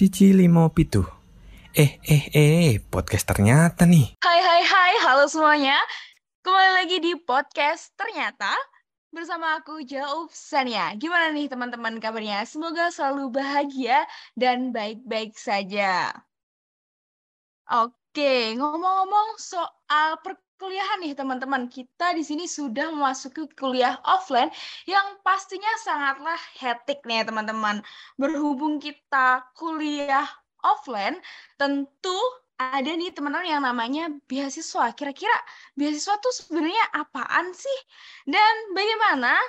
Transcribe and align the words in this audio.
Cici 0.00 0.32
limo 0.32 0.72
pitu. 0.72 1.04
Eh, 1.76 2.00
eh, 2.08 2.32
eh, 2.32 2.80
podcast 2.80 3.28
ternyata 3.28 3.84
nih. 3.84 4.16
Hai 4.24 4.40
hai 4.40 4.62
hai, 4.64 4.94
halo 5.04 5.28
semuanya. 5.28 5.76
Kembali 6.40 6.72
lagi 6.72 7.04
di 7.04 7.12
podcast 7.20 7.92
ternyata 8.00 8.48
bersama 9.12 9.60
aku 9.60 9.84
Jauf 9.84 10.32
Sania. 10.32 10.96
Gimana 10.96 11.28
nih 11.36 11.52
teman-teman 11.52 12.00
kabarnya? 12.00 12.48
Semoga 12.48 12.88
selalu 12.88 13.28
bahagia 13.28 14.08
dan 14.40 14.72
baik-baik 14.72 15.36
saja. 15.36 16.16
Oke, 17.68 18.56
ngomong-ngomong 18.56 19.36
soal 19.36 20.16
perkuliahan 20.60 21.00
nih 21.00 21.16
teman-teman, 21.16 21.72
kita 21.72 22.12
di 22.12 22.20
sini 22.20 22.44
sudah 22.44 22.92
memasuki 22.92 23.48
kuliah 23.56 23.96
offline 24.04 24.52
yang 24.84 25.16
pastinya 25.24 25.72
sangatlah 25.80 26.36
hektik 26.60 27.00
nih 27.08 27.24
teman-teman. 27.24 27.80
Berhubung 28.20 28.76
kita 28.76 29.40
kuliah 29.56 30.28
offline, 30.60 31.16
tentu 31.56 32.12
ada 32.60 32.92
nih 32.92 33.08
teman-teman 33.08 33.48
yang 33.48 33.64
namanya 33.64 34.12
beasiswa. 34.28 34.92
Kira-kira 34.92 35.32
beasiswa 35.80 36.20
tuh 36.20 36.28
sebenarnya 36.28 36.92
apaan 36.92 37.56
sih? 37.56 37.78
Dan 38.28 38.76
bagaimana 38.76 39.40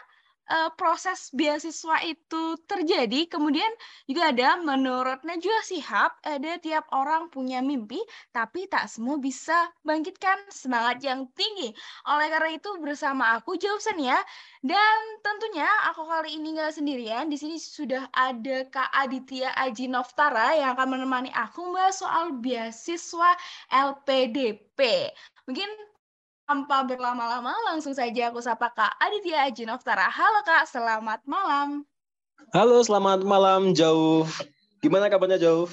uh, 0.49 0.69
proses 0.73 1.29
beasiswa 1.35 2.01
itu 2.07 2.57
terjadi. 2.65 3.27
Kemudian 3.29 3.69
juga 4.07 4.31
ada 4.33 4.57
menurut 4.57 5.21
Najwa 5.21 5.59
Sihab, 5.61 6.11
ada 6.25 6.57
tiap 6.57 6.87
orang 6.95 7.29
punya 7.29 7.59
mimpi, 7.61 7.99
tapi 8.33 8.65
tak 8.71 8.89
semua 8.89 9.19
bisa 9.21 9.69
bangkitkan 9.85 10.37
semangat 10.49 11.03
yang 11.05 11.27
tinggi. 11.37 11.75
Oleh 12.09 12.27
karena 12.31 12.57
itu 12.57 12.69
bersama 12.81 13.37
aku 13.37 13.59
Jauhsan 13.59 14.01
ya. 14.01 14.17
Dan 14.61 14.97
tentunya 15.25 15.67
aku 15.89 16.05
kali 16.05 16.37
ini 16.37 16.57
nggak 16.57 16.73
sendirian. 16.77 17.29
Di 17.29 17.37
sini 17.37 17.57
sudah 17.57 18.09
ada 18.13 18.65
Kak 18.69 18.93
Aditya 18.93 19.53
Aji 19.57 19.89
Noftara 19.89 20.53
yang 20.57 20.77
akan 20.77 20.97
menemani 20.97 21.33
aku 21.33 21.73
mbak 21.73 21.91
soal 21.93 22.37
beasiswa 22.37 23.33
LPDP. 23.69 25.09
Mungkin 25.49 25.90
tanpa 26.51 26.83
berlama-lama, 26.83 27.55
langsung 27.71 27.95
saja 27.95 28.27
aku 28.27 28.43
sapa 28.43 28.67
Kak 28.75 28.99
Aditya 28.99 29.47
Aji 29.47 29.63
Noftara. 29.63 30.11
Halo 30.11 30.43
Kak, 30.43 30.67
selamat 30.67 31.23
malam. 31.23 31.87
Halo, 32.51 32.83
selamat 32.83 33.23
malam 33.23 33.71
Jauh. 33.71 34.27
Gimana 34.83 35.07
kabarnya 35.07 35.39
Jauh? 35.39 35.71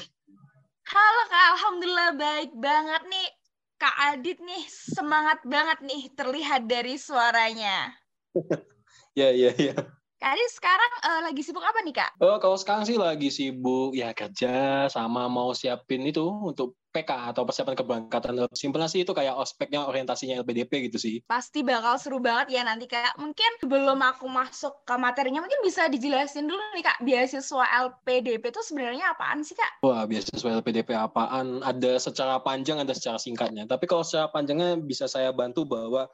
Halo 0.86 1.22
Kak, 1.26 1.46
Alhamdulillah 1.58 2.14
baik 2.14 2.54
banget 2.54 3.02
nih. 3.10 3.28
Kak 3.74 3.96
Adit 4.14 4.38
nih, 4.38 4.62
semangat 4.70 5.42
banget 5.42 5.82
nih 5.82 6.14
terlihat 6.14 6.70
dari 6.70 6.94
suaranya. 6.94 7.98
ya, 9.18 9.34
ya, 9.34 9.50
ya. 9.58 9.74
Kak 10.18 10.34
Adit 10.34 10.50
sekarang 10.50 10.92
uh, 11.06 11.20
lagi 11.30 11.46
sibuk 11.46 11.62
apa 11.62 11.78
nih 11.86 11.94
Kak? 11.94 12.10
Oh, 12.18 12.42
kalau 12.42 12.58
sekarang 12.58 12.82
sih 12.82 12.98
lagi 12.98 13.30
sibuk 13.30 13.94
ya 13.94 14.10
kerja 14.10 14.90
sama 14.90 15.30
mau 15.30 15.54
siapin 15.54 16.02
itu 16.02 16.26
untuk 16.26 16.74
PK 16.90 17.30
atau 17.30 17.46
persiapan 17.46 17.78
keberangkatan. 17.78 18.50
Simpelnya 18.50 18.90
sih 18.90 19.06
itu 19.06 19.14
kayak 19.14 19.38
ospeknya 19.38 19.86
orientasinya 19.86 20.42
LPDP 20.42 20.90
gitu 20.90 20.98
sih. 20.98 21.22
Pasti 21.22 21.62
bakal 21.62 22.02
seru 22.02 22.18
banget 22.18 22.58
ya 22.58 22.66
nanti 22.66 22.90
kayak 22.90 23.14
mungkin 23.14 23.46
sebelum 23.62 24.02
aku 24.02 24.26
masuk 24.26 24.82
ke 24.82 24.98
materinya 24.98 25.38
mungkin 25.38 25.62
bisa 25.62 25.86
dijelasin 25.86 26.50
dulu 26.50 26.58
nih 26.74 26.82
Kak, 26.82 26.98
beasiswa 27.06 27.64
LPDP 27.86 28.42
itu 28.50 28.60
sebenarnya 28.66 29.14
apaan 29.14 29.46
sih 29.46 29.54
Kak? 29.54 29.86
Wah, 29.86 30.02
beasiswa 30.02 30.50
LPDP 30.58 30.98
apaan? 30.98 31.62
Ada 31.62 32.02
secara 32.02 32.42
panjang, 32.42 32.82
ada 32.82 32.90
secara 32.90 33.22
singkatnya. 33.22 33.70
Tapi 33.70 33.86
kalau 33.86 34.02
secara 34.02 34.26
panjangnya 34.34 34.82
bisa 34.82 35.06
saya 35.06 35.30
bantu 35.30 35.62
bahwa 35.62 36.10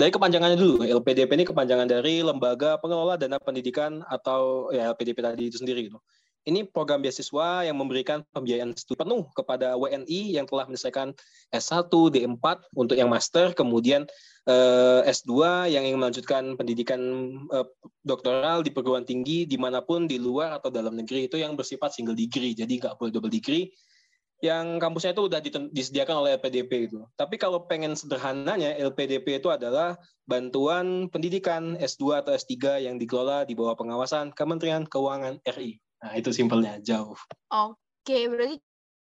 dari 0.00 0.08
kepanjangannya 0.08 0.56
dulu, 0.56 0.80
LPDP 0.80 1.30
ini 1.36 1.44
kepanjangan 1.44 1.84
dari 1.84 2.24
Lembaga 2.24 2.80
Pengelola 2.80 3.20
Dana 3.20 3.36
Pendidikan 3.36 4.00
atau 4.08 4.72
ya 4.72 4.96
LPDP 4.96 5.20
tadi 5.20 5.52
itu 5.52 5.60
sendiri 5.60 5.92
gitu 5.92 6.00
ini 6.48 6.64
program 6.64 7.04
beasiswa 7.04 7.68
yang 7.68 7.76
memberikan 7.76 8.24
pembiayaan 8.32 8.72
studi 8.72 9.04
penuh 9.04 9.28
kepada 9.36 9.76
WNI 9.76 10.40
yang 10.40 10.48
telah 10.48 10.64
menyelesaikan 10.64 11.12
S1, 11.52 11.92
D4 11.92 12.44
untuk 12.72 12.96
yang 12.96 13.12
master, 13.12 13.52
kemudian 13.52 14.08
eh, 14.48 15.00
S2 15.04 15.68
yang 15.68 15.84
ingin 15.84 16.00
melanjutkan 16.00 16.56
pendidikan 16.56 17.00
eh, 17.52 17.66
doktoral 18.00 18.64
di 18.64 18.72
perguruan 18.72 19.04
tinggi 19.04 19.44
di 19.44 19.60
mana 19.60 19.84
pun 19.84 20.08
di 20.08 20.16
luar 20.16 20.56
atau 20.56 20.72
dalam 20.72 20.96
negeri 20.96 21.28
itu 21.28 21.36
yang 21.36 21.52
bersifat 21.60 21.92
single 21.92 22.16
degree, 22.16 22.56
jadi 22.56 22.72
nggak 22.72 22.96
boleh 22.96 23.12
double 23.12 23.32
degree. 23.32 23.68
Yang 24.40 24.80
kampusnya 24.80 25.12
itu 25.12 25.22
sudah 25.28 25.40
disediakan 25.68 26.16
oleh 26.24 26.40
LPDP 26.40 26.88
itu. 26.88 27.04
Tapi 27.12 27.36
kalau 27.36 27.68
pengen 27.68 27.92
sederhananya, 27.92 28.72
LPDP 28.72 29.44
itu 29.44 29.52
adalah 29.52 30.00
bantuan 30.24 31.12
pendidikan 31.12 31.76
S2 31.76 32.24
atau 32.24 32.32
S3 32.32 32.80
yang 32.88 32.96
dikelola 32.96 33.44
di 33.44 33.52
bawah 33.52 33.76
pengawasan 33.76 34.32
Kementerian 34.32 34.88
Keuangan 34.88 35.44
RI. 35.44 35.76
Nah, 36.00 36.16
itu 36.16 36.32
simpelnya, 36.32 36.80
jauh. 36.80 37.20
Oke, 37.52 38.18
berarti 38.32 38.56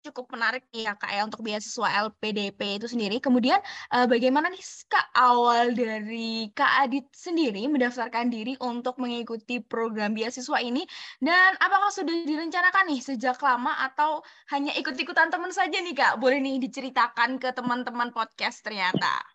cukup 0.06 0.30
menarik 0.38 0.64
ya 0.70 0.94
Kak 0.94 1.10
ya 1.10 1.26
untuk 1.26 1.42
beasiswa 1.42 2.10
LPDP 2.10 2.78
itu 2.78 2.88
sendiri. 2.90 3.18
Kemudian 3.18 3.58
eh, 3.94 4.06
bagaimana 4.06 4.54
nih 4.54 4.62
Kak 4.86 5.08
awal 5.18 5.74
dari 5.74 6.54
Kak 6.54 6.86
Adit 6.86 7.10
sendiri 7.10 7.66
mendaftarkan 7.66 8.30
diri 8.30 8.54
untuk 8.62 9.02
mengikuti 9.02 9.58
program 9.60 10.14
beasiswa 10.14 10.62
ini 10.62 10.86
dan 11.22 11.58
apakah 11.58 11.90
sudah 11.90 12.14
direncanakan 12.26 12.94
nih 12.94 13.02
sejak 13.02 13.42
lama 13.42 13.74
atau 13.82 14.22
hanya 14.54 14.72
ikut-ikutan 14.78 15.34
teman 15.34 15.50
saja 15.50 15.82
nih 15.82 15.98
Kak? 15.98 16.22
Boleh 16.22 16.38
nih 16.38 16.62
diceritakan 16.62 17.42
ke 17.42 17.50
teman-teman 17.56 18.14
podcast 18.14 18.62
ternyata. 18.62 19.26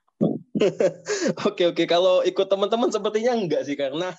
oke 1.49 1.73
oke 1.73 1.85
kalau 1.89 2.21
ikut 2.21 2.47
teman-teman 2.47 2.93
sepertinya 2.93 3.33
enggak 3.33 3.65
sih 3.65 3.77
karena 3.77 4.13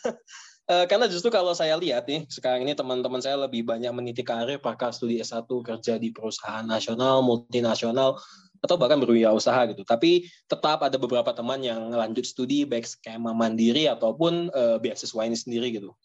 Uh, 0.70 0.86
karena 0.86 1.10
justru 1.10 1.34
kalau 1.34 1.52
saya 1.58 1.74
lihat 1.76 2.06
nih, 2.06 2.24
sekarang 2.30 2.64
ini 2.64 2.78
teman-teman 2.78 3.20
saya 3.20 3.36
lebih 3.36 3.66
banyak 3.66 3.92
meniti 3.92 4.22
karir 4.22 4.62
pakar 4.62 4.94
studi 4.94 5.20
S1 5.20 5.50
kerja 5.50 5.98
di 5.98 6.14
perusahaan 6.14 6.64
nasional, 6.64 7.26
multinasional, 7.26 8.16
atau 8.62 8.76
bahkan 8.78 9.02
berwirausaha 9.02 9.74
gitu. 9.74 9.82
Tapi 9.82 10.30
tetap 10.46 10.86
ada 10.86 10.96
beberapa 11.02 11.34
teman 11.34 11.66
yang 11.66 11.90
lanjut 11.90 12.24
studi 12.24 12.64
baik 12.64 12.86
skema 12.86 13.34
mandiri 13.34 13.90
ataupun 13.90 14.54
uh, 14.54 14.78
beasiswa 14.78 15.22
ini 15.26 15.36
sendiri 15.36 15.74
gitu. 15.74 15.98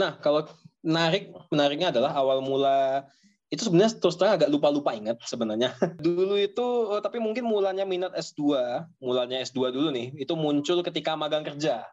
Nah, 0.00 0.16
kalau 0.18 0.48
menarik 0.80 1.28
menariknya 1.52 1.92
adalah 1.92 2.16
awal 2.16 2.40
mula 2.40 3.04
itu 3.48 3.64
sebenarnya 3.64 3.96
terus 3.96 4.16
terang 4.20 4.36
agak 4.36 4.48
lupa-lupa 4.52 4.96
ingat 4.96 5.20
sebenarnya. 5.24 5.76
dulu 6.04 6.36
itu 6.40 6.64
oh, 6.64 7.00
tapi 7.04 7.20
mungkin 7.20 7.44
mulanya 7.44 7.84
minat 7.84 8.16
S2, 8.16 8.40
mulanya 9.04 9.44
S2 9.44 9.68
dulu 9.72 9.88
nih, 9.92 10.16
itu 10.16 10.32
muncul 10.32 10.80
ketika 10.80 11.12
magang 11.12 11.44
kerja 11.44 11.84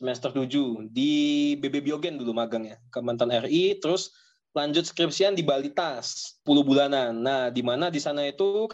semester 0.00 0.32
7 0.32 0.88
di 0.88 1.12
BB 1.60 1.84
Biogen 1.84 2.16
dulu 2.16 2.32
magangnya 2.32 2.80
Kementerian 2.88 3.44
RI 3.44 3.76
terus 3.76 4.16
lanjut 4.56 4.88
skripsian 4.88 5.36
di 5.36 5.44
Balitas 5.46 6.40
10 6.42 6.66
bulanan. 6.66 7.12
Nah, 7.20 7.52
di 7.52 7.62
mana 7.62 7.92
di 7.92 8.02
sana 8.02 8.26
itu 8.26 8.66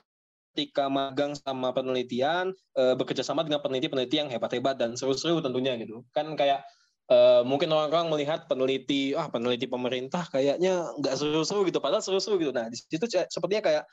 ketika 0.55 0.89
magang 0.89 1.37
sama 1.37 1.69
penelitian 1.77 2.49
e, 2.73 2.97
bekerja 2.97 3.21
sama 3.21 3.45
dengan 3.45 3.61
peneliti-peneliti 3.61 4.17
yang 4.17 4.33
hebat-hebat 4.33 4.81
dan 4.81 4.97
seru-seru 4.97 5.45
tentunya 5.45 5.77
gitu. 5.77 6.01
Kan 6.17 6.33
kayak 6.33 6.65
e, 7.13 7.45
mungkin 7.45 7.69
orang-orang 7.69 8.09
melihat 8.09 8.49
peneliti 8.49 9.13
ah 9.13 9.29
peneliti 9.29 9.69
pemerintah 9.69 10.25
kayaknya 10.33 10.97
nggak 10.97 11.13
seru-seru 11.13 11.69
gitu 11.69 11.77
padahal 11.83 12.01
seru-seru 12.01 12.41
gitu. 12.41 12.57
Nah, 12.57 12.73
di 12.73 12.81
situ 12.81 13.05
sepertinya 13.29 13.61
kayak 13.61 13.85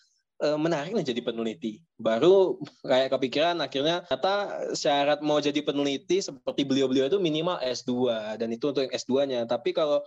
menarik 0.41 0.91
nih 0.91 1.05
jadi 1.05 1.21
peneliti. 1.23 1.79
Baru 1.95 2.59
kayak 2.89 3.13
kepikiran 3.13 3.61
akhirnya 3.61 4.03
kata 4.07 4.67
syarat 4.73 5.19
mau 5.21 5.39
jadi 5.39 5.61
peneliti 5.61 6.19
seperti 6.19 6.67
beliau-beliau 6.67 7.07
itu 7.07 7.19
minimal 7.21 7.61
S2 7.61 7.91
dan 8.39 8.49
itu 8.51 8.65
untuk 8.73 8.83
yang 8.83 8.93
S2-nya. 8.93 9.41
Tapi 9.47 9.71
kalau 9.71 10.01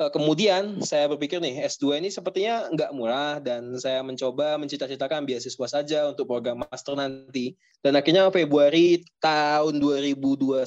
eh, 0.00 0.10
kemudian 0.14 0.80
saya 0.80 1.10
berpikir 1.10 1.42
nih 1.42 1.66
S2 1.68 2.00
ini 2.00 2.08
sepertinya 2.08 2.70
nggak 2.72 2.90
murah 2.96 3.42
dan 3.42 3.76
saya 3.76 4.00
mencoba 4.00 4.56
mencita-citakan 4.56 5.28
beasiswa 5.28 5.66
saja 5.68 6.08
untuk 6.08 6.30
program 6.30 6.64
master 6.64 6.96
nanti. 6.96 7.58
Dan 7.82 7.98
akhirnya 7.98 8.30
Februari 8.30 9.02
tahun 9.18 9.82
2021 9.82 10.62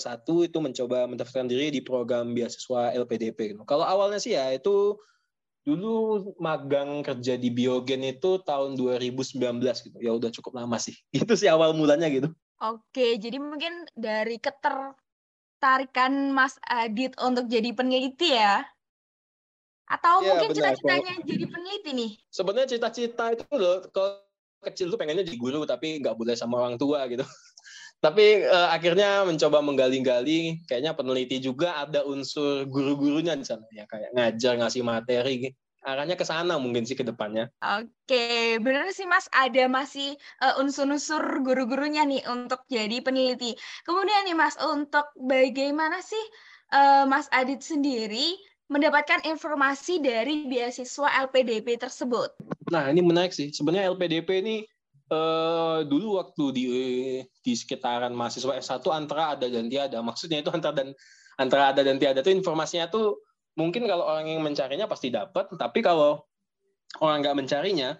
itu 0.51 0.57
mencoba 0.59 1.07
mendaftarkan 1.07 1.47
diri 1.47 1.71
di 1.71 1.79
program 1.79 2.35
beasiswa 2.35 2.91
LPDP. 2.91 3.55
Kalau 3.63 3.87
awalnya 3.87 4.19
sih 4.19 4.35
ya 4.35 4.51
itu 4.51 4.99
dulu 5.65 6.21
magang 6.37 7.01
kerja 7.01 7.33
di 7.41 7.49
Biogen 7.49 8.05
itu 8.05 8.37
tahun 8.45 8.77
2019 8.77 9.41
gitu. 9.81 9.97
Ya 9.97 10.13
udah 10.13 10.29
cukup 10.29 10.61
lama 10.61 10.77
sih. 10.77 10.93
Itu 11.25 11.33
sih 11.33 11.49
awal 11.49 11.73
mulanya 11.73 12.05
gitu. 12.07 12.29
Oke, 12.61 13.17
jadi 13.17 13.41
mungkin 13.41 13.89
dari 13.97 14.39
ketertarikan 14.39 16.31
Mas 16.31 16.55
Adit 16.63 17.17
untuk 17.19 17.49
jadi 17.49 17.73
peneliti 17.73 18.31
ya? 18.31 18.63
Atau 19.89 20.23
ya, 20.23 20.37
mungkin 20.37 20.53
cita-citanya 20.55 21.13
jadi 21.25 21.45
peneliti 21.49 21.91
nih? 21.91 22.11
Sebenarnya 22.31 22.69
cita-cita 22.77 23.35
itu 23.35 23.43
loh, 23.57 23.83
kalau 23.91 24.23
kecil 24.63 24.89
tuh 24.89 24.97
pengennya 24.97 25.21
jadi 25.21 25.37
guru 25.37 25.61
tapi 25.67 26.01
nggak 26.01 26.17
boleh 26.17 26.33
sama 26.33 26.61
orang 26.61 26.77
tua 26.77 27.05
gitu. 27.09 27.21
tapi 28.03 28.45
uh, 28.45 28.69
akhirnya 28.69 29.23
mencoba 29.25 29.63
menggali-gali 29.63 30.61
kayaknya 30.69 30.93
peneliti 30.93 31.41
juga 31.41 31.81
ada 31.81 32.05
unsur 32.05 32.67
guru-gurunya 32.69 33.33
di 33.33 33.45
sana 33.47 33.65
ya 33.73 33.87
kayak 33.89 34.13
ngajar 34.13 34.53
ngasih 34.61 34.83
materi 34.85 35.55
arahnya 35.85 36.17
ke 36.17 36.25
sana 36.25 36.57
mungkin 36.57 36.83
sih 36.83 36.97
ke 36.97 37.05
depannya. 37.05 37.53
Oke, 37.61 38.57
benar 38.59 38.89
sih 38.89 39.05
Mas, 39.05 39.29
ada 39.29 39.69
masih 39.69 40.17
uh, 40.41 40.57
unsur-unsur 40.57 41.21
guru-gurunya 41.45 42.01
nih 42.03 42.25
untuk 42.25 42.65
jadi 42.67 42.99
peneliti. 43.05 43.53
Kemudian 43.85 44.25
nih 44.25 44.33
Mas, 44.33 44.57
untuk 44.57 45.05
bagaimana 45.13 46.01
sih 46.01 46.25
uh, 46.73 47.05
Mas 47.05 47.29
Adit 47.29 47.61
sendiri 47.61 48.33
mendapatkan 48.65 49.21
informasi 49.29 50.01
dari 50.01 50.49
beasiswa 50.49 51.29
LPDP 51.29 51.77
tersebut? 51.77 52.33
Nah, 52.73 52.89
ini 52.89 53.05
menarik 53.05 53.29
sih. 53.29 53.53
Sebenarnya 53.53 53.93
LPDP 53.93 54.41
ini 54.41 54.65
eh, 55.11 55.79
dulu 55.85 56.17
waktu 56.21 56.43
di 56.55 56.65
di 57.41 57.53
sekitaran 57.53 58.13
mahasiswa 58.13 58.57
S1 58.57 58.85
antara 58.93 59.37
ada 59.37 59.47
dan 59.49 59.69
tiada. 59.69 59.99
Maksudnya 60.01 60.41
itu 60.41 60.49
antara 60.49 60.73
dan 60.73 60.89
antara 61.35 61.75
ada 61.75 61.81
dan 61.83 61.99
tiada 61.99 62.23
itu 62.23 62.31
informasinya 62.31 62.87
tuh 62.87 63.19
mungkin 63.55 63.87
kalau 63.87 64.03
orang 64.07 64.27
yang 64.27 64.41
mencarinya 64.43 64.87
pasti 64.87 65.11
dapat, 65.11 65.47
tapi 65.55 65.79
kalau 65.79 66.23
orang 66.99 67.23
nggak 67.23 67.37
mencarinya, 67.39 67.95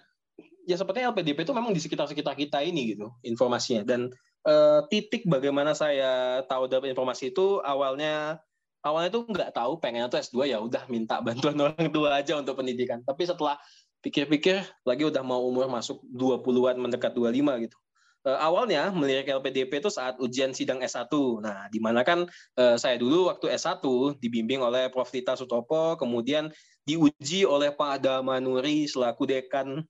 ya 0.68 0.76
sepertinya 0.76 1.12
LPDP 1.12 1.44
itu 1.48 1.52
memang 1.52 1.72
di 1.72 1.80
sekitar-sekitar 1.80 2.36
kita 2.36 2.60
ini 2.64 2.96
gitu 2.96 3.12
informasinya. 3.24 3.86
Dan 3.86 4.12
eh, 4.44 4.80
titik 4.92 5.24
bagaimana 5.28 5.72
saya 5.72 6.44
tahu 6.44 6.68
dapat 6.68 6.92
informasi 6.92 7.32
itu 7.32 7.60
awalnya 7.64 8.40
awalnya 8.86 9.10
tuh 9.10 9.26
nggak 9.26 9.50
tahu 9.50 9.82
pengen 9.82 10.06
tuh 10.06 10.22
S2 10.22 10.46
ya 10.46 10.62
udah 10.62 10.86
minta 10.86 11.18
bantuan 11.18 11.58
orang 11.66 11.90
tua 11.90 12.18
aja 12.18 12.38
untuk 12.38 12.58
pendidikan. 12.58 13.02
Tapi 13.02 13.26
setelah 13.26 13.58
pikir-pikir 14.06 14.62
lagi 14.86 15.02
udah 15.02 15.26
mau 15.26 15.42
umur 15.42 15.66
masuk 15.66 15.98
20-an 16.14 16.78
mendekat 16.78 17.10
25 17.10 17.66
gitu. 17.66 17.74
Uh, 18.22 18.38
awalnya 18.38 18.90
melirik 18.94 19.26
LPDP 19.26 19.82
itu 19.82 19.90
saat 19.90 20.14
ujian 20.22 20.54
sidang 20.54 20.78
S1. 20.78 21.10
Nah, 21.42 21.66
di 21.70 21.82
mana 21.82 22.06
kan 22.06 22.22
uh, 22.58 22.78
saya 22.78 23.02
dulu 23.02 23.26
waktu 23.26 23.50
S1 23.50 23.82
dibimbing 24.22 24.62
oleh 24.62 24.86
Prof. 24.94 25.10
Tita 25.10 25.34
Sutopo, 25.34 25.98
kemudian 25.98 26.54
diuji 26.86 27.42
oleh 27.42 27.74
Pak 27.74 28.06
Damanuri 28.06 28.86
selaku 28.86 29.26
dekan 29.26 29.82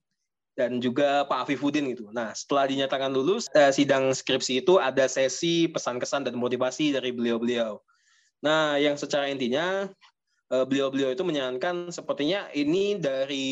dan 0.57 0.81
juga 0.81 1.25
Pak 1.29 1.45
Afifuddin 1.45 1.93
gitu. 1.93 2.09
Nah, 2.09 2.33
setelah 2.33 2.65
dinyatakan 2.69 3.13
lulus, 3.13 3.45
uh, 3.53 3.69
sidang 3.69 4.09
skripsi 4.13 4.65
itu 4.65 4.81
ada 4.81 5.05
sesi 5.05 5.69
pesan 5.69 6.01
kesan 6.01 6.25
dan 6.25 6.37
motivasi 6.37 6.93
dari 6.93 7.13
beliau-beliau. 7.13 7.81
Nah, 8.41 8.77
yang 8.77 8.97
secara 9.01 9.29
intinya 9.33 9.89
Eh, 9.89 10.16
beliau-beliau 10.47 11.11
itu 11.11 11.27
menyarankan 11.27 11.91
sepertinya 11.91 12.47
ini 12.55 12.95
dari 12.95 13.47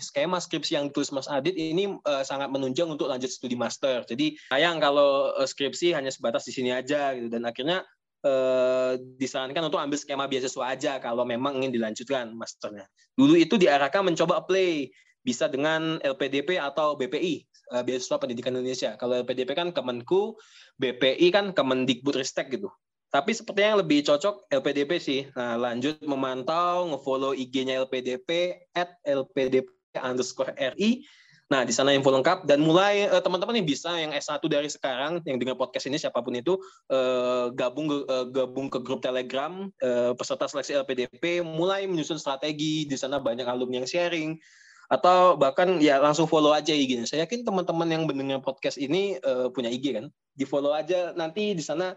skema 0.00 0.40
skripsi 0.40 0.72
yang 0.72 0.88
ditulis 0.88 1.12
Mas 1.12 1.28
Adit 1.28 1.52
ini 1.52 1.92
uh, 2.08 2.24
sangat 2.24 2.48
menunjang 2.48 2.88
untuk 2.88 3.12
lanjut 3.12 3.28
studi 3.28 3.60
master. 3.60 4.08
Jadi 4.08 4.40
sayang 4.48 4.80
kalau 4.80 5.36
uh, 5.36 5.44
skripsi 5.44 5.92
hanya 5.92 6.08
sebatas 6.08 6.48
di 6.48 6.52
sini 6.56 6.72
aja 6.72 7.12
gitu 7.12 7.28
dan 7.28 7.44
akhirnya 7.44 7.84
uh, 8.24 8.96
disarankan 9.20 9.68
untuk 9.68 9.80
ambil 9.84 10.00
skema 10.00 10.24
beasiswa 10.24 10.64
aja 10.64 10.96
kalau 10.96 11.28
memang 11.28 11.60
ingin 11.60 11.76
dilanjutkan 11.76 12.32
masternya. 12.32 12.88
Dulu 13.16 13.36
itu 13.36 13.60
diarahkan 13.60 14.00
mencoba 14.00 14.40
apply 14.40 14.88
bisa 15.20 15.52
dengan 15.52 16.00
LPDP 16.00 16.56
atau 16.56 16.96
BPI, 16.96 17.44
uh, 17.76 17.84
Beasiswa 17.84 18.16
Pendidikan 18.16 18.56
Indonesia. 18.56 18.96
Kalau 18.96 19.20
LPDP 19.20 19.52
kan 19.52 19.68
Kemenku, 19.76 20.40
BPI 20.80 21.28
kan 21.28 21.52
Kemendikbudristek 21.52 22.48
gitu. 22.48 22.72
Tapi 23.10 23.34
sepertinya 23.34 23.74
yang 23.74 23.80
lebih 23.82 24.06
cocok 24.06 24.46
LPDP 24.54 24.90
sih. 25.02 25.20
Nah, 25.34 25.58
lanjut 25.58 25.98
memantau, 26.06 26.94
ngefollow 26.94 27.34
IG-nya 27.34 27.82
LPDP, 27.82 28.54
at 28.78 28.94
LPDP 29.02 29.66
underscore 29.98 30.54
RI. 30.54 31.02
Nah, 31.50 31.66
di 31.66 31.74
sana 31.74 31.90
info 31.90 32.14
lengkap. 32.14 32.46
Dan 32.46 32.62
mulai 32.62 33.10
eh, 33.10 33.22
teman-teman 33.22 33.58
yang 33.58 33.66
bisa, 33.66 33.90
yang 33.98 34.14
S1 34.14 34.38
dari 34.46 34.70
sekarang, 34.70 35.18
yang 35.26 35.42
dengar 35.42 35.58
podcast 35.58 35.90
ini, 35.90 35.98
siapa 35.98 36.22
pun 36.22 36.38
itu, 36.38 36.54
eh, 36.86 37.50
gabung 37.50 37.90
eh, 37.90 38.26
gabung 38.30 38.70
ke 38.70 38.78
grup 38.78 39.02
Telegram, 39.02 39.66
peserta 40.14 40.46
seleksi 40.46 40.78
LPDP, 40.78 41.42
mulai 41.42 41.90
menyusun 41.90 42.22
strategi. 42.22 42.86
Di 42.86 42.94
sana 42.94 43.18
banyak 43.18 43.44
alumni 43.50 43.82
yang 43.82 43.90
sharing. 43.90 44.38
Atau 44.90 45.38
bahkan 45.38 45.78
ya 45.82 45.98
langsung 46.02 46.30
follow 46.30 46.54
aja 46.54 46.70
IG-nya. 46.70 47.06
Saya 47.06 47.26
yakin 47.26 47.42
teman-teman 47.42 47.86
yang 47.90 48.02
mendengar 48.06 48.42
podcast 48.42 48.78
ini 48.78 49.18
punya 49.54 49.70
IG 49.70 49.94
kan. 49.94 50.06
Di 50.34 50.42
follow 50.42 50.74
aja 50.74 51.14
nanti 51.14 51.54
di 51.54 51.62
sana 51.62 51.94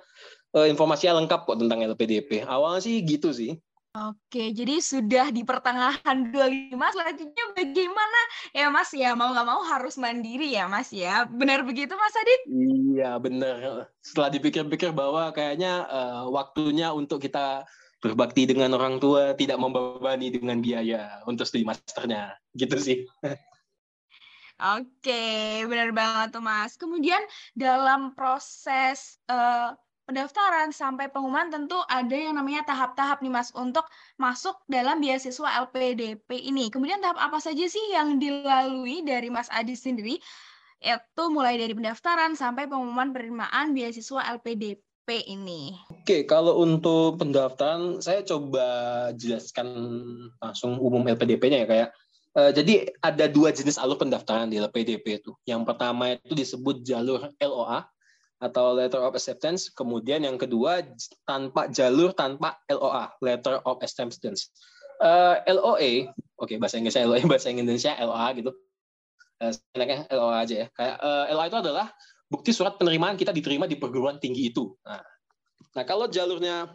uh, 0.53 0.67
informasinya 0.69 1.19
lengkap 1.21 1.45
kok 1.45 1.57
tentang 1.59 1.81
LPDP. 1.83 2.45
Awalnya 2.45 2.81
sih 2.81 3.01
gitu 3.03 3.33
sih. 3.33 3.57
Oke, 3.93 4.49
jadi 4.57 4.81
sudah 4.81 5.29
di 5.29 5.45
pertengahan 5.45 6.01
25, 6.33 6.73
selanjutnya 6.73 7.45
bagaimana? 7.53 8.19
Ya 8.49 8.65
Mas 8.73 8.89
ya, 8.89 9.13
mau 9.13 9.29
nggak 9.29 9.45
mau 9.45 9.61
harus 9.69 10.01
mandiri 10.01 10.49
ya 10.49 10.65
Mas 10.65 10.89
ya. 10.89 11.29
Benar 11.29 11.61
begitu 11.61 11.93
Mas 11.93 12.17
Adit? 12.17 12.41
Iya, 12.49 13.21
benar. 13.21 13.85
Setelah 14.01 14.33
dipikir-pikir 14.33 14.97
bahwa 14.97 15.29
kayaknya 15.29 15.85
uh, 15.93 16.25
waktunya 16.33 16.89
untuk 16.89 17.21
kita 17.21 17.69
berbakti 18.01 18.49
dengan 18.49 18.73
orang 18.73 18.97
tua, 18.97 19.37
tidak 19.37 19.61
membebani 19.61 20.33
dengan 20.33 20.57
biaya 20.57 21.21
untuk 21.29 21.45
studi 21.45 21.61
masternya. 21.61 22.33
Gitu 22.57 22.77
sih. 22.81 22.97
Oke, 24.73 25.65
benar 25.69 25.93
banget 25.93 26.33
tuh 26.33 26.41
Mas. 26.41 26.81
Kemudian 26.81 27.21
dalam 27.53 28.17
proses 28.17 29.21
uh, 29.29 29.77
pendaftaran 30.03 30.75
sampai 30.75 31.07
pengumuman 31.07 31.47
tentu 31.47 31.79
ada 31.87 32.13
yang 32.13 32.35
namanya 32.35 32.67
tahap-tahap 32.67 33.23
nih 33.23 33.31
Mas 33.31 33.49
untuk 33.55 33.87
masuk 34.19 34.55
dalam 34.67 34.99
beasiswa 34.99 35.63
LPDP 35.67 36.29
ini. 36.43 36.67
Kemudian 36.67 36.99
tahap 36.99 37.19
apa 37.19 37.39
saja 37.39 37.63
sih 37.63 37.95
yang 37.95 38.19
dilalui 38.19 39.03
dari 39.03 39.31
Mas 39.31 39.47
Adi 39.51 39.75
sendiri? 39.75 40.19
Itu 40.83 41.23
mulai 41.31 41.55
dari 41.55 41.71
pendaftaran 41.71 42.35
sampai 42.35 42.67
pengumuman 42.67 43.15
penerimaan 43.15 43.71
beasiswa 43.71 44.27
LPDP 44.35 45.31
ini. 45.31 45.79
Oke, 46.03 46.27
kalau 46.27 46.59
untuk 46.59 47.23
pendaftaran 47.23 48.03
saya 48.03 48.19
coba 48.27 48.67
jelaskan 49.15 49.71
langsung 50.43 50.75
umum 50.83 51.07
LPDP-nya 51.07 51.63
ya 51.63 51.69
kayak 51.69 51.91
Uh, 52.33 52.49
jadi 52.49 52.89
ada 53.05 53.29
dua 53.29 53.53
jenis 53.53 53.77
alur 53.77 53.93
pendaftaran 53.93 54.49
di 54.49 54.57
LPDP 54.57 55.21
itu. 55.21 55.37
Yang 55.45 55.69
pertama 55.69 56.17
itu 56.17 56.33
disebut 56.33 56.81
jalur 56.81 57.29
LOA 57.37 57.85
atau 58.43 58.75
letter 58.75 58.99
of 58.99 59.15
acceptance. 59.15 59.71
Kemudian 59.71 60.27
yang 60.27 60.35
kedua 60.35 60.83
tanpa 61.23 61.71
jalur 61.71 62.11
tanpa 62.11 62.59
LOA, 62.67 63.15
letter 63.23 63.63
of 63.63 63.79
acceptance. 63.79 64.51
Uh, 64.99 65.39
eh, 65.47 65.55
LOA, 65.55 65.91
oke 66.35 66.51
okay, 66.51 66.55
bahasa 66.59 66.75
Inggrisnya 66.75 67.07
LOA, 67.07 67.23
bahasa 67.31 67.47
Indonesia 67.47 67.95
LOA 67.95 68.27
gitu. 68.35 68.51
Uh, 69.39 69.51
enaknya 69.79 70.03
LOA 70.11 70.37
aja 70.43 70.55
ya. 70.55 70.67
Kayak 70.75 70.95
uh, 70.99 71.25
LOA 71.31 71.45
itu 71.47 71.59
adalah 71.63 71.87
bukti 72.27 72.51
surat 72.51 72.75
penerimaan 72.75 73.15
kita 73.15 73.31
diterima 73.31 73.63
di 73.63 73.79
perguruan 73.79 74.19
tinggi 74.19 74.51
itu. 74.51 74.75
Nah, 74.83 74.99
nah 75.71 75.83
kalau 75.87 76.11
jalurnya 76.11 76.67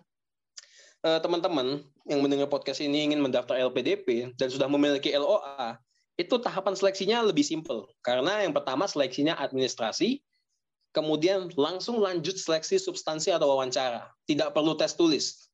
teman-teman 0.98 1.78
uh, 1.78 2.10
yang 2.10 2.26
mendengar 2.26 2.50
podcast 2.50 2.82
ini 2.82 3.06
ingin 3.06 3.22
mendaftar 3.22 3.54
LPDP 3.54 4.34
dan 4.34 4.50
sudah 4.50 4.66
memiliki 4.66 5.14
LOA, 5.14 5.78
itu 6.18 6.34
tahapan 6.42 6.74
seleksinya 6.74 7.22
lebih 7.22 7.46
simpel. 7.46 7.86
Karena 8.02 8.42
yang 8.42 8.50
pertama 8.50 8.90
seleksinya 8.90 9.38
administrasi, 9.38 10.18
kemudian 10.92 11.52
langsung 11.54 12.00
lanjut 12.00 12.36
seleksi 12.36 12.80
substansi 12.80 13.32
atau 13.32 13.52
wawancara. 13.52 14.08
Tidak 14.24 14.52
perlu 14.52 14.74
tes 14.74 14.96
tulis. 14.96 15.48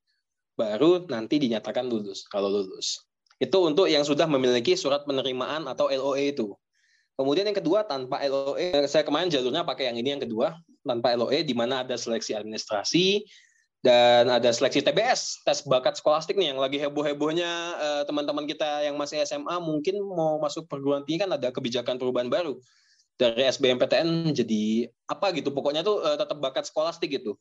Baru 0.55 1.07
nanti 1.11 1.43
dinyatakan 1.43 1.87
lulus 1.87 2.27
kalau 2.31 2.47
lulus. 2.47 3.03
Itu 3.43 3.67
untuk 3.67 3.91
yang 3.91 4.07
sudah 4.07 4.31
memiliki 4.31 4.79
surat 4.79 5.03
penerimaan 5.03 5.67
atau 5.67 5.91
LOE 5.91 6.31
itu. 6.31 6.55
Kemudian 7.15 7.47
yang 7.47 7.59
kedua 7.59 7.87
tanpa 7.87 8.23
LOE, 8.27 8.87
saya 8.87 9.03
kemarin 9.07 9.31
jalurnya 9.31 9.67
pakai 9.67 9.91
yang 9.91 9.99
ini 9.99 10.19
yang 10.19 10.23
kedua, 10.23 10.55
tanpa 10.87 11.15
LOE 11.15 11.43
di 11.43 11.55
mana 11.55 11.83
ada 11.83 11.95
seleksi 11.99 12.35
administrasi 12.35 13.27
dan 13.83 14.31
ada 14.31 14.49
seleksi 14.51 14.81
TBS, 14.81 15.45
tes 15.45 15.61
bakat 15.67 15.99
skolastik 15.99 16.39
nih 16.39 16.55
yang 16.55 16.59
lagi 16.63 16.81
heboh-hebohnya 16.81 17.51
eh, 17.77 18.03
teman-teman 18.07 18.47
kita 18.49 18.87
yang 18.87 18.97
masih 18.97 19.21
SMA 19.27 19.61
mungkin 19.61 19.99
mau 20.01 20.41
masuk 20.41 20.67
perguruan 20.71 21.05
tinggi 21.05 21.27
kan 21.27 21.31
ada 21.35 21.51
kebijakan 21.53 22.01
perubahan 22.01 22.33
baru 22.33 22.59
dari 23.15 23.47
SBMPTN 23.47 24.35
jadi 24.35 24.91
apa 25.07 25.31
gitu 25.37 25.55
pokoknya 25.55 25.87
tuh 25.87 26.03
uh, 26.03 26.19
tetap 26.19 26.39
bakat 26.43 26.67
skolastik 26.67 27.15
gitu. 27.15 27.39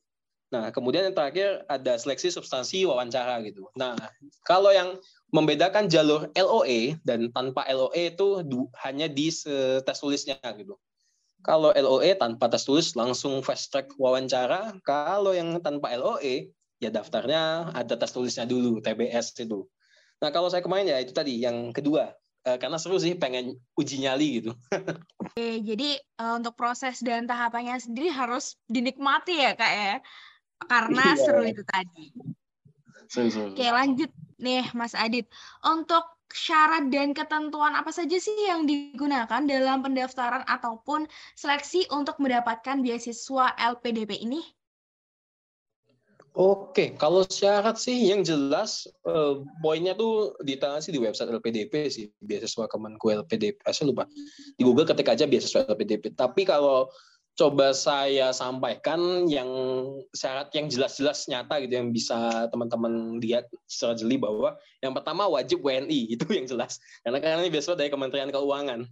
Nah, 0.53 0.69
kemudian 0.69 1.09
yang 1.09 1.17
terakhir 1.17 1.65
ada 1.65 1.97
seleksi 1.97 2.29
substansi 2.29 2.85
wawancara 2.85 3.41
gitu. 3.41 3.73
Nah, 3.73 3.97
kalau 4.45 4.69
yang 4.69 5.01
membedakan 5.33 5.89
jalur 5.89 6.29
LOE 6.37 6.93
dan 7.01 7.33
tanpa 7.33 7.65
LOE 7.73 8.13
itu 8.13 8.45
hanya 8.85 9.09
di 9.09 9.33
tes 9.81 9.97
tulisnya 9.97 10.37
gitu. 10.53 10.77
Kalau 11.41 11.73
LOE 11.73 12.13
tanpa 12.21 12.53
tes 12.53 12.69
tulis 12.69 12.93
langsung 12.93 13.41
fast 13.41 13.73
track 13.73 13.97
wawancara, 13.97 14.77
kalau 14.85 15.33
yang 15.33 15.57
tanpa 15.57 15.89
LOE 15.97 16.53
ya 16.77 16.93
daftarnya 16.93 17.73
ada 17.73 17.97
tes 17.97 18.13
tulisnya 18.13 18.45
dulu, 18.45 18.77
TBS 18.77 19.33
itu. 19.41 19.65
Nah, 20.21 20.29
kalau 20.29 20.53
saya 20.53 20.61
kemarin 20.61 20.93
ya 20.93 21.01
itu 21.01 21.17
tadi 21.17 21.41
yang 21.41 21.73
kedua, 21.73 22.13
uh, 22.47 22.57
karena 22.59 22.77
seru 22.79 22.99
sih 22.99 23.15
pengen 23.15 23.55
uji 23.75 24.03
nyali 24.03 24.27
gitu. 24.41 24.51
Oke, 25.23 25.63
jadi 25.63 25.99
uh, 26.19 26.39
untuk 26.39 26.55
proses 26.59 26.99
dan 26.99 27.25
tahapannya 27.25 27.79
sendiri 27.79 28.11
harus 28.11 28.59
dinikmati 28.67 29.39
ya 29.39 29.51
kak 29.55 29.73
ya, 29.73 29.95
karena 30.67 31.05
iya. 31.15 31.19
seru 31.19 31.43
itu 31.43 31.63
tadi. 31.65 32.05
Seru, 33.07 33.29
seru. 33.31 33.49
Oke 33.55 33.67
lanjut 33.67 34.11
nih 34.39 34.67
Mas 34.75 34.93
Adit, 34.95 35.27
untuk 35.63 36.03
syarat 36.33 36.89
dan 36.89 37.13
ketentuan 37.13 37.77
apa 37.77 37.93
saja 37.93 38.17
sih 38.17 38.33
yang 38.49 38.65
digunakan 38.65 39.45
dalam 39.45 39.85
pendaftaran 39.85 40.41
ataupun 40.49 41.05
seleksi 41.37 41.85
untuk 41.93 42.17
mendapatkan 42.17 42.81
beasiswa 42.81 43.53
LPDP 43.53 44.25
ini? 44.25 44.41
Oke, 46.33 46.97
kalau 46.97 47.21
syarat 47.29 47.77
sih 47.77 48.09
yang 48.09 48.25
jelas 48.25 48.89
uh, 49.05 49.45
poinnya 49.61 49.93
tuh 49.93 50.33
ditahan 50.41 50.81
sih 50.81 50.89
di 50.89 50.97
website 50.97 51.29
LPDP 51.29 51.93
sih, 51.93 52.09
beasiswa 52.25 52.65
Kemenku 52.65 53.13
LPDP. 53.13 53.61
Ah, 53.61 53.69
saya 53.69 53.93
lupa. 53.93 54.09
Di 54.57 54.65
Google 54.65 54.89
ketik 54.89 55.13
aja 55.13 55.29
beasiswa 55.29 55.61
LPDP. 55.69 56.17
Tapi 56.17 56.41
kalau 56.41 56.89
coba 57.37 57.69
saya 57.73 58.33
sampaikan 58.33 59.29
yang 59.29 59.49
syarat 60.13 60.49
yang 60.57 60.69
jelas-jelas 60.73 61.25
nyata 61.29 61.61
gitu 61.65 61.73
yang 61.81 61.89
bisa 61.89 62.49
teman-teman 62.49 63.17
lihat 63.21 63.49
secara 63.65 63.97
jeli 63.97 64.21
bahwa 64.21 64.53
yang 64.85 64.93
pertama 64.93 65.25
wajib 65.25 65.61
WNI 65.65 65.99
itu 66.13 66.25
yang 66.29 66.45
jelas 66.45 66.77
karena 67.01 67.17
karena 67.17 67.41
ini 67.41 67.49
biasa 67.49 67.73
dari 67.73 67.89
Kementerian 67.89 68.29
Keuangan 68.29 68.85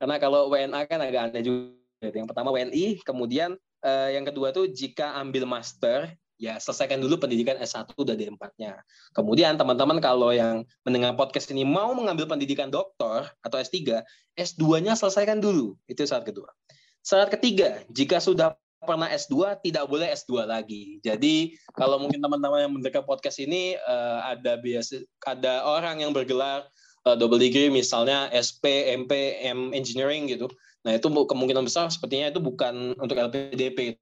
karena 0.00 0.16
kalau 0.16 0.48
WNA 0.48 0.80
kan 0.88 1.00
agak 1.04 1.20
aneh 1.32 1.44
juga 1.44 2.08
yang 2.16 2.24
pertama 2.24 2.48
WNI 2.48 3.04
kemudian 3.04 3.60
eh, 3.84 4.08
yang 4.16 4.24
kedua 4.24 4.56
tuh 4.56 4.72
jika 4.72 5.12
ambil 5.20 5.44
master 5.44 6.16
ya 6.36 6.60
selesaikan 6.60 7.00
dulu 7.00 7.16
pendidikan 7.20 7.56
S1 7.56 7.92
udah 7.96 8.14
di 8.16 8.28
empatnya. 8.28 8.80
Kemudian 9.16 9.56
teman-teman 9.56 10.00
kalau 10.00 10.32
yang 10.32 10.62
mendengar 10.84 11.16
podcast 11.16 11.48
ini 11.52 11.64
mau 11.64 11.92
mengambil 11.96 12.28
pendidikan 12.28 12.68
doktor 12.68 13.28
atau 13.40 13.56
S3, 13.56 14.04
S2-nya 14.36 14.96
selesaikan 14.96 15.40
dulu. 15.40 15.76
Itu 15.88 16.04
syarat 16.04 16.28
kedua. 16.28 16.52
Syarat 17.00 17.32
ketiga, 17.32 17.82
jika 17.88 18.20
sudah 18.20 18.56
pernah 18.84 19.08
S2 19.08 19.58
tidak 19.64 19.88
boleh 19.88 20.12
S2 20.12 20.44
lagi. 20.46 21.00
Jadi 21.00 21.56
kalau 21.74 21.96
mungkin 21.98 22.20
teman-teman 22.20 22.68
yang 22.68 22.72
mendengar 22.76 23.02
podcast 23.02 23.40
ini 23.40 23.74
uh, 23.88 24.30
ada 24.30 24.60
biasa 24.60 25.02
ada 25.24 25.64
orang 25.64 26.04
yang 26.04 26.12
bergelar 26.12 26.68
uh, 27.08 27.16
double 27.16 27.40
degree 27.40 27.72
misalnya 27.72 28.28
SP, 28.30 28.94
MP, 28.94 29.40
M 29.42 29.72
engineering 29.72 30.28
gitu. 30.28 30.46
Nah, 30.86 30.94
itu 30.94 31.10
kemungkinan 31.10 31.66
besar 31.66 31.90
sepertinya 31.90 32.30
itu 32.30 32.38
bukan 32.38 32.94
untuk 32.94 33.18
LPDP 33.18 33.98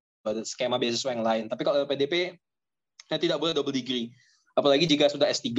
skema 0.49 0.81
beasiswa 0.81 1.13
yang 1.13 1.25
lain. 1.25 1.45
Tapi 1.53 1.63
kalau 1.63 1.85
LPDP 1.85 2.37
ya 3.13 3.17
tidak 3.21 3.37
boleh 3.37 3.53
double 3.53 3.75
degree. 3.75 4.09
Apalagi 4.57 4.89
jika 4.89 5.11
sudah 5.13 5.29
S3 5.29 5.51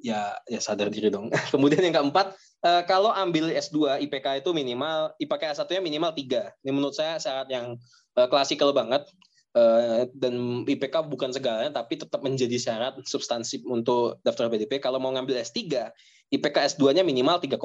ya 0.00 0.20
ya 0.48 0.60
sadar 0.60 0.90
diri 0.90 1.12
dong. 1.12 1.30
Kemudian 1.54 1.84
yang 1.84 1.94
keempat, 1.94 2.34
uh, 2.64 2.82
kalau 2.88 3.12
ambil 3.12 3.52
S2 3.52 4.00
IPK 4.08 4.42
itu 4.42 4.50
minimal 4.50 5.12
IPK 5.20 5.54
S1-nya 5.54 5.82
minimal 5.84 6.10
3. 6.16 6.64
Ini 6.64 6.70
menurut 6.72 6.96
saya 6.96 7.20
syarat 7.20 7.48
yang 7.52 7.76
uh, 8.18 8.28
klasikal 8.28 8.74
banget. 8.74 9.06
Uh, 9.50 10.06
dan 10.14 10.62
IPK 10.62 11.10
bukan 11.10 11.34
segalanya 11.34 11.82
tapi 11.82 11.98
tetap 11.98 12.22
menjadi 12.22 12.54
syarat 12.54 13.02
substansif 13.02 13.66
untuk 13.66 14.22
daftar 14.22 14.46
PDP. 14.46 14.78
Kalau 14.78 15.02
mau 15.02 15.10
ngambil 15.10 15.42
S3, 15.42 15.90
IPK 16.30 16.78
S2-nya 16.78 17.02
minimal 17.02 17.42
3,25. 17.42 17.58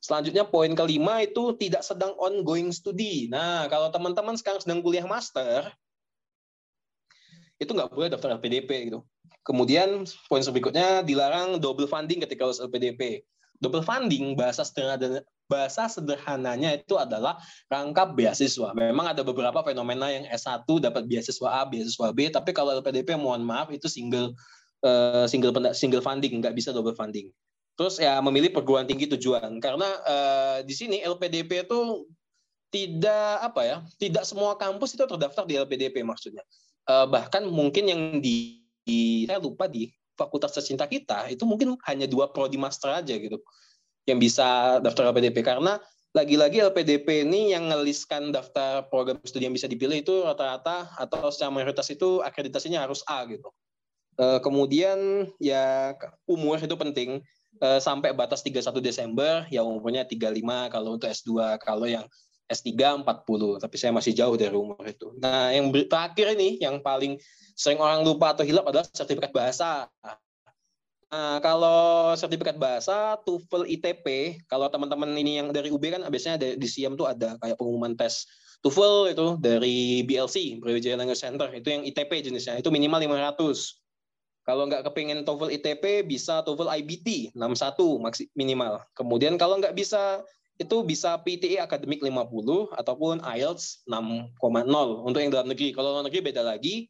Selanjutnya 0.00 0.48
poin 0.48 0.72
kelima 0.72 1.20
itu 1.20 1.52
tidak 1.60 1.84
sedang 1.84 2.16
ongoing 2.16 2.72
studi. 2.72 3.28
Nah, 3.28 3.68
kalau 3.68 3.92
teman-teman 3.92 4.32
sekarang 4.40 4.64
sedang 4.64 4.80
kuliah 4.80 5.04
master, 5.04 5.68
itu 7.60 7.68
nggak 7.68 7.92
boleh 7.92 8.08
daftar 8.08 8.40
LPDP 8.40 8.88
gitu. 8.88 9.04
Kemudian 9.44 10.08
poin 10.28 10.40
berikutnya 10.40 11.04
dilarang 11.04 11.60
double 11.60 11.84
funding 11.84 12.24
ketika 12.24 12.48
lulus 12.48 12.64
LPDP. 12.64 13.20
Double 13.60 13.84
funding 13.84 14.32
bahasa 14.32 14.64
sederhana 14.64 15.20
bahasa 15.44 15.90
sederhananya 15.90 16.78
itu 16.78 16.96
adalah 16.96 17.36
rangkap 17.68 18.16
beasiswa. 18.16 18.72
Memang 18.72 19.12
ada 19.12 19.20
beberapa 19.20 19.60
fenomena 19.66 20.08
yang 20.08 20.24
S1 20.30 20.64
dapat 20.64 21.04
beasiswa 21.10 21.48
A, 21.50 21.66
beasiswa 21.66 22.08
B, 22.14 22.30
tapi 22.32 22.54
kalau 22.54 22.72
LPDP 22.78 23.18
mohon 23.18 23.42
maaf 23.42 23.68
itu 23.74 23.90
single 23.90 24.32
uh, 24.86 25.26
single 25.26 25.52
single 25.74 26.00
funding, 26.00 26.38
nggak 26.38 26.54
bisa 26.54 26.70
double 26.70 26.94
funding. 26.94 27.28
Terus 27.78 27.96
ya 27.98 28.20
memilih 28.20 28.52
perguruan 28.52 28.84
tinggi 28.84 29.08
tujuan 29.16 29.56
karena 29.58 29.88
uh, 30.04 30.58
di 30.62 30.74
sini 30.76 31.00
LPDP 31.00 31.64
itu 31.64 32.04
tidak 32.70 33.42
apa 33.42 33.60
ya, 33.66 33.76
tidak 33.98 34.22
semua 34.22 34.54
kampus 34.54 34.94
itu 34.94 35.02
terdaftar 35.02 35.42
di 35.48 35.58
LPDP 35.58 36.06
maksudnya. 36.06 36.44
Uh, 36.86 37.06
bahkan 37.08 37.42
mungkin 37.46 37.90
yang 37.90 38.02
di 38.22 38.62
di 38.84 39.28
saya 39.28 39.38
lupa 39.38 39.68
di 39.68 39.92
fakultas 40.16 40.52
tercinta 40.52 40.84
kita 40.84 41.32
itu 41.32 41.44
mungkin 41.48 41.76
hanya 41.88 42.04
dua 42.04 42.28
prodi 42.28 42.60
master 42.60 43.00
aja 43.00 43.14
gitu 43.16 43.40
yang 44.04 44.20
bisa 44.20 44.80
daftar 44.84 45.12
LPDP 45.12 45.40
karena 45.40 45.80
lagi-lagi 46.10 46.58
LPDP 46.58 47.22
ini 47.22 47.54
yang 47.54 47.70
ngeliskan 47.70 48.34
daftar 48.34 48.82
program 48.90 49.22
studi 49.22 49.46
yang 49.46 49.54
bisa 49.54 49.70
dipilih 49.70 50.02
itu 50.02 50.26
rata-rata 50.26 50.90
atau 50.98 51.30
secara 51.30 51.54
mayoritas 51.54 51.86
itu 51.86 52.18
akreditasinya 52.18 52.82
harus 52.82 53.06
A 53.06 53.22
gitu. 53.30 53.46
E, 54.18 54.42
kemudian 54.42 55.30
ya 55.38 55.94
umur 56.26 56.58
itu 56.58 56.74
penting 56.74 57.22
e, 57.58 57.82
sampai 57.82 58.14
batas 58.14 58.44
31 58.46 58.78
Desember 58.78 59.48
ya 59.50 59.66
umurnya 59.66 60.06
35 60.06 60.70
kalau 60.70 60.94
untuk 60.94 61.08
S2 61.10 61.58
kalau 61.58 61.86
yang 61.90 62.06
S3 62.50 62.74
40 63.06 63.62
tapi 63.62 63.76
saya 63.78 63.94
masih 63.94 64.12
jauh 64.14 64.34
dari 64.34 64.54
umur 64.54 64.82
itu. 64.82 65.14
Nah, 65.22 65.54
yang 65.54 65.70
terakhir 65.70 66.34
ini 66.34 66.58
yang 66.58 66.82
paling 66.82 67.14
sering 67.54 67.78
orang 67.78 68.02
lupa 68.02 68.34
atau 68.34 68.42
hilap 68.42 68.66
adalah 68.66 68.86
sertifikat 68.90 69.30
bahasa. 69.30 69.86
Nah, 71.10 71.42
kalau 71.42 72.14
sertifikat 72.14 72.54
bahasa, 72.54 73.18
TOEFL 73.26 73.66
ITP, 73.66 74.06
kalau 74.46 74.70
teman-teman 74.70 75.10
ini 75.18 75.42
yang 75.42 75.50
dari 75.50 75.66
UB 75.70 75.82
kan 75.90 76.06
biasanya 76.06 76.38
di 76.38 76.68
SIAM 76.70 76.94
tuh 76.94 77.10
ada 77.10 77.34
kayak 77.42 77.58
pengumuman 77.58 77.98
tes 77.98 78.30
TOEFL 78.62 79.16
itu 79.16 79.26
dari 79.40 80.06
BLC, 80.06 80.60
Brawijaya 80.60 80.94
Language 81.00 81.18
Center, 81.18 81.48
itu 81.50 81.66
yang 81.72 81.82
ITP 81.82 82.20
jenisnya, 82.20 82.60
itu 82.60 82.68
minimal 82.68 83.00
500. 83.02 83.79
Kalau 84.44 84.64
nggak 84.66 84.88
kepingin 84.88 85.22
TOEFL 85.22 85.52
ITP, 85.60 86.08
bisa 86.08 86.40
TOEFL 86.42 86.72
IBT 86.80 87.36
61 87.36 87.76
minimal. 88.32 88.80
Kemudian 88.96 89.36
kalau 89.36 89.60
nggak 89.60 89.76
bisa, 89.76 90.24
itu 90.56 90.76
bisa 90.84 91.20
PTE 91.20 91.60
akademik 91.60 92.00
50 92.00 92.72
ataupun 92.72 93.20
IELTS 93.20 93.84
6,0 93.84 94.32
untuk 95.04 95.20
yang 95.20 95.32
dalam 95.32 95.48
negeri. 95.48 95.76
Kalau 95.76 95.92
luar 95.92 96.04
negeri 96.08 96.32
beda 96.32 96.40
lagi, 96.40 96.88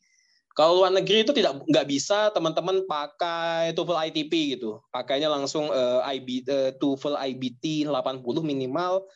kalau 0.55 0.83
luar 0.83 0.91
negeri 0.91 1.23
itu 1.23 1.31
tidak 1.31 1.63
nggak 1.63 1.87
bisa 1.87 2.35
teman-teman 2.35 2.83
pakai 2.87 3.71
TOEFL 3.75 4.11
ITP 4.11 4.59
gitu. 4.59 4.83
Pakainya 4.91 5.31
langsung 5.31 5.71
uh, 5.71 6.03
eh, 6.07 6.19
IB 6.19 6.29
uh, 6.47 6.71
eh, 6.71 6.71
TOEFL 6.79 7.15
IBT 7.19 7.87
80 7.87 8.23
minimal, 8.43 9.07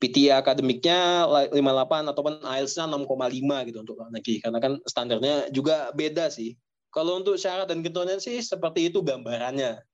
PT 0.00 0.32
akademiknya 0.32 1.28
58 1.52 2.12
ataupun 2.12 2.40
IELTS-nya 2.40 2.88
6,5 2.88 3.68
gitu 3.68 3.78
untuk 3.84 3.94
luar 4.00 4.12
negeri. 4.12 4.40
Karena 4.40 4.58
kan 4.60 4.72
standarnya 4.88 5.52
juga 5.52 5.92
beda 5.92 6.32
sih. 6.32 6.56
Kalau 6.88 7.20
untuk 7.20 7.36
syarat 7.36 7.68
dan 7.68 7.84
ketentuan 7.84 8.16
sih 8.20 8.40
seperti 8.40 8.88
itu 8.88 9.04
gambarannya. 9.04 9.84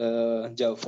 Uh, 0.00 0.50
jauh. 0.56 0.80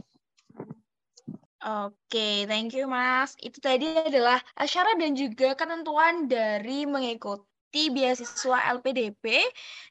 Oke, 1.65 1.97
okay, 2.13 2.37
thank 2.45 2.77
you 2.77 2.85
Mas. 2.85 3.33
Itu 3.41 3.57
tadi 3.57 3.89
adalah 3.89 4.37
syarat 4.69 5.01
dan 5.01 5.17
juga 5.17 5.57
ketentuan 5.57 6.29
dari 6.29 6.85
mengikuti 6.85 7.89
beasiswa 7.89 8.69
LPDP 8.77 9.41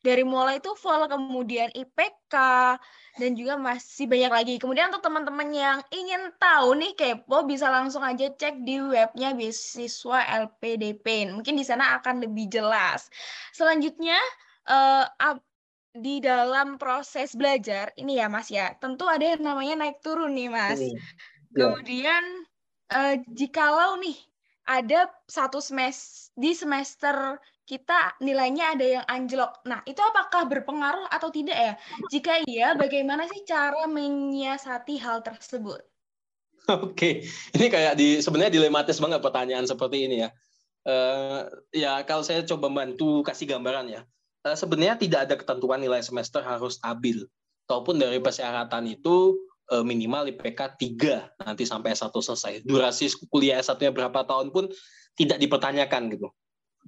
dari 0.05 0.21
mulai 0.21 0.61
TOEFL 0.61 1.09
kemudian 1.09 1.73
IPK 1.73 2.35
dan 3.17 3.31
juga 3.33 3.57
masih 3.57 4.05
banyak 4.05 4.31
lagi. 4.31 4.55
Kemudian 4.61 4.93
untuk 4.93 5.01
teman-teman 5.01 5.49
yang 5.49 5.79
ingin 5.89 6.29
tahu 6.37 6.77
nih 6.77 6.93
kepo 6.93 7.41
bisa 7.49 7.73
langsung 7.73 8.05
aja 8.05 8.29
cek 8.29 8.61
di 8.61 8.77
webnya 8.77 9.33
beasiswa 9.33 10.45
LPDP. 10.45 11.33
Mungkin 11.33 11.57
di 11.57 11.65
sana 11.65 11.97
akan 11.97 12.21
lebih 12.21 12.53
jelas. 12.53 13.09
Selanjutnya 13.49 14.21
uh, 14.67 15.05
di 15.93 16.17
dalam 16.17 16.81
proses 16.81 17.37
belajar 17.37 17.93
ini 17.95 18.17
ya 18.17 18.25
Mas 18.25 18.49
ya, 18.49 18.73
tentu 18.81 19.05
ada 19.05 19.37
yang 19.37 19.45
namanya 19.45 19.85
naik 19.85 20.01
turun 20.01 20.33
nih 20.33 20.49
Mas. 20.49 20.81
Hmm. 20.81 20.97
Kemudian 21.53 22.23
uh, 22.89 23.15
jikalau 23.29 24.01
nih 24.01 24.17
ada 24.63 25.11
satu 25.27 25.59
semester 25.59 26.31
di 26.33 26.55
semester 26.55 27.37
kita 27.63 28.19
nilainya 28.19 28.75
ada 28.75 28.85
yang 28.99 29.05
anjlok. 29.07 29.63
Nah, 29.63 29.79
itu 29.87 29.99
apakah 30.03 30.49
berpengaruh 30.49 31.07
atau 31.07 31.31
tidak 31.31 31.55
ya? 31.55 31.73
Jika 32.11 32.43
iya, 32.43 32.75
bagaimana 32.75 33.23
sih 33.31 33.47
cara 33.47 33.87
menyiasati 33.87 34.99
hal 34.99 35.23
tersebut? 35.23 35.79
Oke, 36.71 37.23
ini 37.55 37.67
kayak 37.67 37.99
di 37.99 38.23
sebenarnya 38.23 38.55
dilematis 38.55 38.99
banget 38.99 39.19
pertanyaan 39.19 39.67
seperti 39.67 40.07
ini 40.07 40.27
ya. 40.27 40.29
Uh, 40.83 41.47
ya 41.71 42.03
kalau 42.03 42.23
saya 42.23 42.43
coba 42.43 42.67
bantu 42.67 43.23
kasih 43.23 43.47
gambaran 43.47 43.87
ya. 43.91 44.01
Uh, 44.43 44.55
sebenarnya 44.59 44.99
tidak 44.99 45.19
ada 45.25 45.35
ketentuan 45.39 45.79
nilai 45.79 46.03
semester 46.03 46.43
harus 46.43 46.75
stabil. 46.75 47.23
Ataupun 47.67 47.95
dari 47.95 48.19
persyaratan 48.19 48.91
itu 48.91 49.39
uh, 49.71 49.83
minimal 49.87 50.27
IPK 50.35 50.75
3 50.75 51.47
nanti 51.47 51.63
sampai 51.63 51.95
S1 51.95 52.11
selesai. 52.11 52.53
Durasi 52.67 53.07
kuliah 53.31 53.63
S1-nya 53.63 53.95
berapa 53.95 54.27
tahun 54.27 54.51
pun 54.51 54.67
tidak 55.15 55.39
dipertanyakan 55.39 56.11
gitu. 56.11 56.27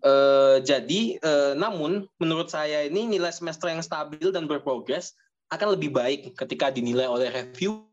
Uh, 0.04 0.60
jadi, 0.60 1.16
namun 1.56 2.04
menurut 2.20 2.52
saya 2.52 2.84
ini 2.84 3.08
nilai 3.08 3.32
semester 3.32 3.72
yang 3.72 3.80
stabil 3.80 4.28
dan 4.36 4.44
berprogres 4.44 5.16
akan 5.56 5.80
lebih 5.80 5.96
baik 5.96 6.36
ketika 6.36 6.68
dinilai 6.68 7.08
oleh 7.08 7.32
reviewer 7.32 7.88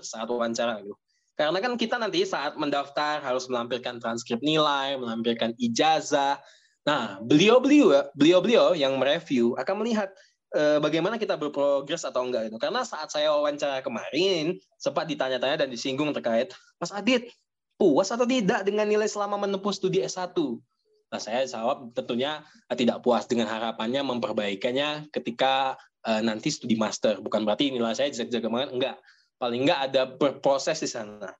saat 0.00 0.24
wawancara 0.32 0.80
gitu. 0.80 0.96
Karena 1.36 1.58
kan 1.60 1.76
kita 1.76 1.96
nanti 1.96 2.24
saat 2.28 2.60
mendaftar 2.60 3.20
harus 3.24 3.48
melampirkan 3.48 4.00
transkrip 4.00 4.40
nilai, 4.40 4.96
melampirkan 5.00 5.56
ijazah. 5.60 6.40
Nah, 6.82 7.22
beliau-beliau 7.22 8.10
beliau-beliau 8.18 8.74
yang 8.74 8.98
mereview 8.98 9.54
akan 9.54 9.86
melihat 9.86 10.10
uh, 10.54 10.78
bagaimana 10.82 11.14
kita 11.16 11.38
berprogres 11.38 12.02
atau 12.02 12.26
enggak 12.26 12.50
itu. 12.50 12.58
Karena 12.58 12.82
saat 12.82 13.10
saya 13.14 13.30
wawancara 13.30 13.80
kemarin 13.80 14.58
sempat 14.76 15.06
ditanya-tanya 15.06 15.66
dan 15.66 15.68
disinggung 15.70 16.10
terkait, 16.10 16.50
Mas 16.82 16.90
Adit, 16.90 17.30
puas 17.78 18.10
atau 18.10 18.26
tidak 18.26 18.66
dengan 18.66 18.86
nilai 18.86 19.06
selama 19.06 19.38
menempuh 19.46 19.70
studi 19.70 20.02
S1? 20.02 20.34
Nah, 21.12 21.20
saya 21.20 21.44
jawab 21.44 21.92
tentunya 21.92 22.40
eh, 22.72 22.76
tidak 22.76 23.04
puas 23.04 23.28
dengan 23.28 23.44
harapannya 23.46 24.00
memperbaikannya 24.00 25.12
ketika 25.12 25.76
uh, 26.08 26.20
nanti 26.24 26.48
studi 26.48 26.74
master. 26.74 27.20
Bukan 27.20 27.44
berarti 27.44 27.70
nilai 27.70 27.92
saya 27.92 28.08
jaga-jaga 28.10 28.48
banget, 28.48 28.70
enggak. 28.72 28.96
Paling 29.36 29.60
enggak 29.68 29.80
ada 29.92 30.02
berproses 30.08 30.80
di 30.80 30.88
sana. 30.88 31.30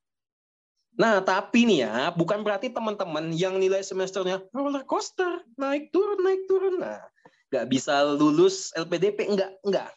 Nah, 0.93 1.25
tapi 1.25 1.65
nih 1.65 1.89
ya, 1.89 1.95
bukan 2.13 2.45
berarti 2.45 2.69
teman-teman 2.69 3.33
yang 3.33 3.57
nilai 3.57 3.81
semesternya 3.81 4.45
roller 4.53 4.85
coaster, 4.85 5.41
naik 5.57 5.89
turun, 5.89 6.21
naik 6.21 6.45
turun. 6.45 6.77
Nah, 6.77 7.01
nggak 7.49 7.65
bisa 7.65 8.05
lulus 8.05 8.69
LPDP, 8.77 9.25
enggak, 9.25 9.57
enggak. 9.65 9.89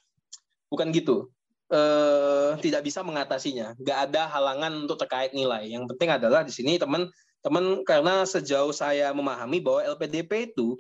Bukan 0.72 0.88
gitu. 0.96 1.28
Eh, 1.66 2.50
tidak 2.62 2.86
bisa 2.86 3.02
mengatasinya. 3.02 3.74
Nggak 3.76 3.98
ada 4.08 4.22
halangan 4.30 4.86
untuk 4.86 4.96
terkait 5.02 5.34
nilai. 5.36 5.68
Yang 5.68 5.92
penting 5.92 6.14
adalah 6.14 6.46
di 6.46 6.54
sini 6.54 6.80
teman-teman, 6.80 7.84
karena 7.84 8.24
sejauh 8.24 8.72
saya 8.72 9.12
memahami 9.12 9.60
bahwa 9.60 9.84
LPDP 9.98 10.54
itu, 10.54 10.78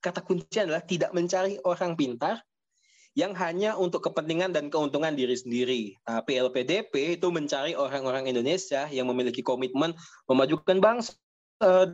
kata 0.00 0.24
kunci 0.24 0.62
adalah 0.62 0.80
tidak 0.80 1.12
mencari 1.12 1.60
orang 1.66 1.92
pintar, 1.98 2.40
yang 3.16 3.32
hanya 3.34 3.74
untuk 3.74 4.04
kepentingan 4.04 4.52
dan 4.52 4.68
keuntungan 4.68 5.14
diri 5.16 5.34
sendiri. 5.34 5.82
Tapi 6.04 6.38
LPDP 6.38 7.18
itu 7.18 7.28
mencari 7.32 7.72
orang-orang 7.74 8.28
Indonesia 8.28 8.86
yang 8.90 9.08
memiliki 9.08 9.42
komitmen 9.42 9.96
memajukan 10.28 10.78
bangsa 10.78 11.16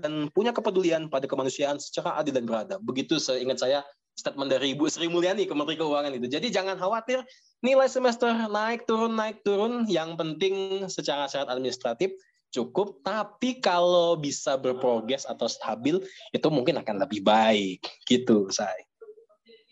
dan 0.04 0.28
punya 0.36 0.52
kepedulian 0.52 1.08
pada 1.08 1.24
kemanusiaan 1.24 1.80
secara 1.80 2.20
adil 2.20 2.36
dan 2.36 2.44
beradab. 2.44 2.80
Begitu 2.84 3.16
seingat 3.16 3.62
saya 3.62 3.80
statement 4.14 4.52
dari 4.52 4.76
Ibu 4.76 4.86
Sri 4.86 5.10
Mulyani 5.10 5.48
Kementerian 5.48 5.80
Keuangan 5.80 6.12
itu. 6.14 6.28
Jadi 6.30 6.52
jangan 6.52 6.78
khawatir 6.78 7.24
nilai 7.64 7.90
semester 7.90 8.30
naik 8.30 8.86
turun 8.86 9.16
naik 9.18 9.42
turun. 9.42 9.88
Yang 9.90 10.20
penting 10.20 10.54
secara 10.86 11.26
syarat 11.26 11.50
administratif 11.50 12.14
cukup. 12.54 13.02
Tapi 13.02 13.58
kalau 13.58 14.14
bisa 14.14 14.54
berprogres 14.54 15.26
atau 15.26 15.50
stabil 15.50 15.98
itu 16.30 16.48
mungkin 16.52 16.78
akan 16.78 17.02
lebih 17.02 17.26
baik. 17.26 17.82
Gitu 18.06 18.52
saya. 18.54 18.84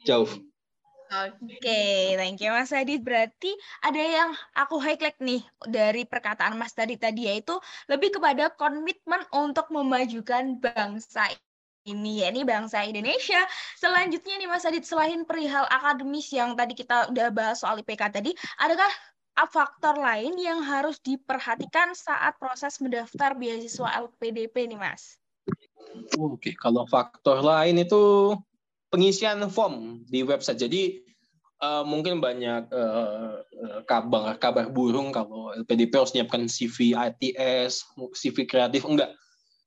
Jauh. 0.02 0.28
Oke, 1.12 1.60
okay, 1.60 2.16
thank 2.16 2.40
you 2.40 2.48
Mas 2.48 2.72
Adit. 2.72 3.04
Berarti 3.04 3.52
ada 3.84 4.00
yang 4.00 4.32
aku 4.56 4.80
highlight 4.80 5.20
nih 5.20 5.44
dari 5.68 6.08
perkataan 6.08 6.56
Mas 6.56 6.72
tadi 6.72 6.96
tadi 6.96 7.28
yaitu 7.28 7.52
lebih 7.84 8.16
kepada 8.16 8.48
komitmen 8.56 9.20
untuk 9.28 9.68
memajukan 9.68 10.56
bangsa 10.56 11.28
ini 11.84 12.24
ya 12.24 12.32
ini 12.32 12.48
bangsa 12.48 12.80
Indonesia. 12.88 13.44
Selanjutnya 13.76 14.40
nih 14.40 14.48
Mas 14.48 14.64
Adit 14.64 14.88
selain 14.88 15.28
perihal 15.28 15.68
akademis 15.68 16.32
yang 16.32 16.56
tadi 16.56 16.72
kita 16.72 17.12
udah 17.12 17.28
bahas 17.28 17.60
soal 17.60 17.76
IPK 17.84 18.02
tadi, 18.08 18.32
adakah 18.56 18.88
faktor 19.52 20.00
lain 20.00 20.32
yang 20.40 20.64
harus 20.64 20.96
diperhatikan 21.04 21.92
saat 21.92 22.40
proses 22.40 22.80
mendaftar 22.80 23.36
beasiswa 23.36 24.00
LPDP 24.08 24.64
nih 24.64 24.80
Mas? 24.80 25.20
Oke, 26.16 26.56
kalau 26.56 26.88
faktor 26.88 27.44
lain 27.44 27.84
itu 27.84 28.32
pengisian 28.92 29.40
form 29.48 30.04
di 30.04 30.20
website. 30.20 30.60
Jadi 30.60 31.00
uh, 31.64 31.80
mungkin 31.82 32.20
banyak 32.20 32.68
uh, 32.68 33.40
kabar 33.88 34.36
kabar 34.36 34.68
burung 34.68 35.08
kalau 35.10 35.56
LPDP 35.56 35.96
harus 35.96 36.12
menyiapkan 36.12 36.44
CV 36.44 36.92
ITS, 36.92 37.88
CV 38.12 38.44
kreatif 38.44 38.84
enggak. 38.84 39.16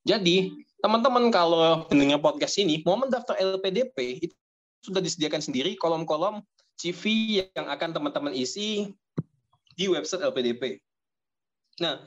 Jadi 0.06 0.54
teman-teman 0.78 1.34
kalau 1.34 1.82
mendengar 1.90 2.22
podcast 2.22 2.54
ini 2.62 2.86
mau 2.86 2.94
mendaftar 2.94 3.34
LPDP 3.34 4.30
itu 4.30 4.34
sudah 4.86 5.02
disediakan 5.02 5.42
sendiri 5.42 5.74
kolom-kolom 5.74 6.38
CV 6.78 7.02
yang 7.42 7.66
akan 7.66 7.90
teman-teman 7.90 8.30
isi 8.30 8.94
di 9.74 9.90
website 9.90 10.22
LPDP. 10.22 10.78
Nah, 11.82 12.06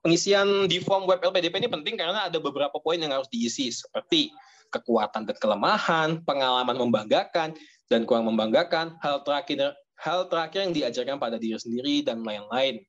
pengisian 0.00 0.64
di 0.64 0.80
form 0.80 1.04
web 1.04 1.20
LPDP 1.20 1.60
ini 1.60 1.68
penting 1.68 2.00
karena 2.00 2.24
ada 2.24 2.40
beberapa 2.40 2.80
poin 2.80 2.96
yang 2.96 3.12
harus 3.12 3.28
diisi 3.28 3.68
seperti 3.68 4.32
kekuatan 4.70 5.28
dan 5.28 5.36
kelemahan, 5.38 6.08
pengalaman 6.22 6.76
membanggakan 6.76 7.54
dan 7.86 8.00
kurang 8.04 8.26
membanggakan, 8.26 8.98
hal 9.00 9.22
terakhir 9.22 9.74
hal 9.96 10.28
terakhir 10.28 10.68
yang 10.68 10.74
diajarkan 10.76 11.16
pada 11.16 11.40
diri 11.40 11.56
sendiri 11.56 12.04
dan 12.04 12.20
lain-lain. 12.20 12.84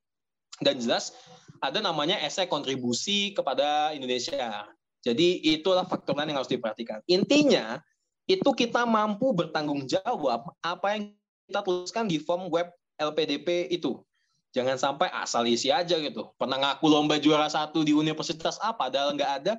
Dan 0.59 0.81
jelas 0.81 1.13
ada 1.61 1.79
namanya 1.79 2.17
esai 2.21 2.49
kontribusi 2.49 3.31
kepada 3.33 3.93
Indonesia. 3.93 4.65
Jadi 5.05 5.39
itulah 5.45 5.85
faktor 5.85 6.17
lain 6.17 6.33
yang 6.33 6.41
harus 6.41 6.51
diperhatikan. 6.51 6.99
Intinya 7.07 7.79
itu 8.27 8.49
kita 8.51 8.83
mampu 8.83 9.31
bertanggung 9.31 9.87
jawab 9.87 10.51
apa 10.59 10.87
yang 10.97 11.15
kita 11.47 11.61
tuliskan 11.63 12.05
di 12.11 12.19
form 12.19 12.51
web 12.51 12.67
LPDP 12.99 13.71
itu. 13.71 14.03
Jangan 14.51 14.75
sampai 14.75 15.07
asal 15.13 15.45
isi 15.45 15.69
aja 15.69 15.95
gitu. 16.01 16.33
Pernah 16.35 16.57
ngaku 16.57 16.85
lomba 16.89 17.21
juara 17.21 17.47
satu 17.47 17.85
di 17.85 17.93
universitas 17.93 18.57
apa, 18.59 18.89
padahal 18.89 19.13
nggak 19.13 19.31
ada. 19.43 19.53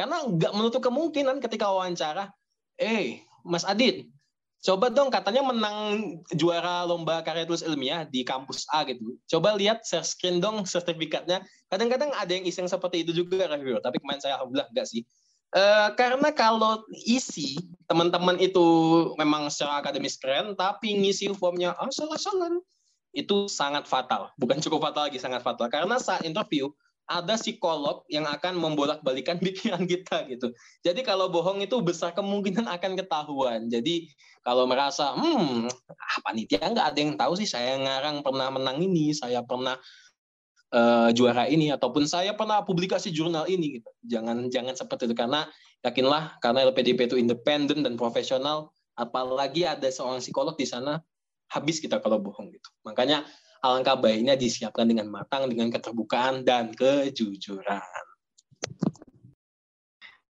Karena 0.00 0.24
nggak 0.24 0.56
menutup 0.56 0.80
kemungkinan 0.80 1.44
ketika 1.44 1.68
wawancara, 1.68 2.32
eh 2.80 3.20
Mas 3.44 3.68
Adit, 3.68 4.08
coba 4.64 4.88
dong 4.88 5.12
katanya 5.12 5.44
menang 5.44 5.76
juara 6.32 6.88
lomba 6.88 7.20
karya 7.20 7.44
tulis 7.44 7.60
ilmiah 7.60 8.08
di 8.08 8.24
kampus 8.24 8.64
A 8.72 8.88
gitu. 8.88 9.20
Coba 9.28 9.52
lihat 9.60 9.84
share 9.84 10.08
screen 10.08 10.40
dong 10.40 10.64
sertifikatnya. 10.64 11.44
Kadang-kadang 11.68 12.16
ada 12.16 12.32
yang 12.32 12.48
iseng 12.48 12.64
seperti 12.64 13.04
itu 13.04 13.12
juga 13.12 13.44
review, 13.52 13.76
tapi 13.84 14.00
kemarin 14.00 14.24
saya 14.24 14.40
alhamdulillah 14.40 14.72
enggak 14.72 14.88
sih. 14.88 15.04
Uh, 15.52 15.92
karena 16.00 16.32
kalau 16.32 16.80
isi 17.04 17.60
teman-teman 17.84 18.40
itu 18.40 18.64
memang 19.20 19.52
secara 19.52 19.84
akademis 19.84 20.16
keren, 20.16 20.56
tapi 20.56 20.96
ngisi 20.96 21.28
formnya 21.36 21.76
asal-asalan, 21.76 22.56
itu 23.12 23.52
sangat 23.52 23.84
fatal. 23.84 24.32
Bukan 24.40 24.64
cukup 24.64 24.88
fatal 24.88 25.12
lagi, 25.12 25.20
sangat 25.20 25.44
fatal. 25.44 25.68
Karena 25.68 26.00
saat 26.00 26.24
interview, 26.24 26.70
ada 27.10 27.34
psikolog 27.34 28.06
yang 28.06 28.22
akan 28.30 28.54
membolak-balikan 28.54 29.36
pikiran 29.44 29.82
kita 29.82 30.30
gitu. 30.30 30.54
Jadi 30.86 31.02
kalau 31.02 31.26
bohong 31.26 31.58
itu 31.58 31.74
besar 31.82 32.14
kemungkinan 32.14 32.70
akan 32.70 32.94
ketahuan. 32.94 33.66
Jadi 33.66 34.06
kalau 34.46 34.70
merasa, 34.70 35.18
hmm, 35.18 35.66
ah, 35.90 36.18
panitia 36.22 36.62
nggak 36.62 36.86
ada 36.94 36.98
yang 37.02 37.18
tahu 37.18 37.34
sih 37.34 37.50
saya 37.50 37.74
ngarang 37.82 38.22
pernah 38.22 38.54
menang 38.54 38.78
ini, 38.78 39.10
saya 39.10 39.42
pernah 39.42 39.74
uh, 40.70 41.10
juara 41.10 41.50
ini, 41.50 41.74
ataupun 41.74 42.06
saya 42.06 42.32
pernah 42.38 42.62
publikasi 42.62 43.10
jurnal 43.10 43.50
ini. 43.50 43.82
Gitu. 43.82 43.90
Jangan 44.06 44.46
jangan 44.48 44.78
seperti 44.78 45.10
itu 45.10 45.18
karena 45.18 45.50
yakinlah 45.82 46.38
karena 46.38 46.64
LPDP 46.70 47.10
itu 47.10 47.18
independen 47.18 47.82
dan 47.82 47.98
profesional, 47.98 48.70
apalagi 48.94 49.66
ada 49.66 49.90
seorang 49.90 50.22
psikolog 50.22 50.54
di 50.54 50.64
sana, 50.64 51.02
habis 51.50 51.82
kita 51.82 51.98
kalau 51.98 52.22
bohong 52.22 52.54
gitu. 52.54 52.70
Makanya 52.86 53.26
alangkah 53.60 53.96
baiknya 54.00 54.34
disiapkan 54.36 54.88
dengan 54.88 55.12
matang, 55.12 55.48
dengan 55.48 55.68
keterbukaan 55.68 56.42
dan 56.42 56.72
kejujuran. 56.72 58.04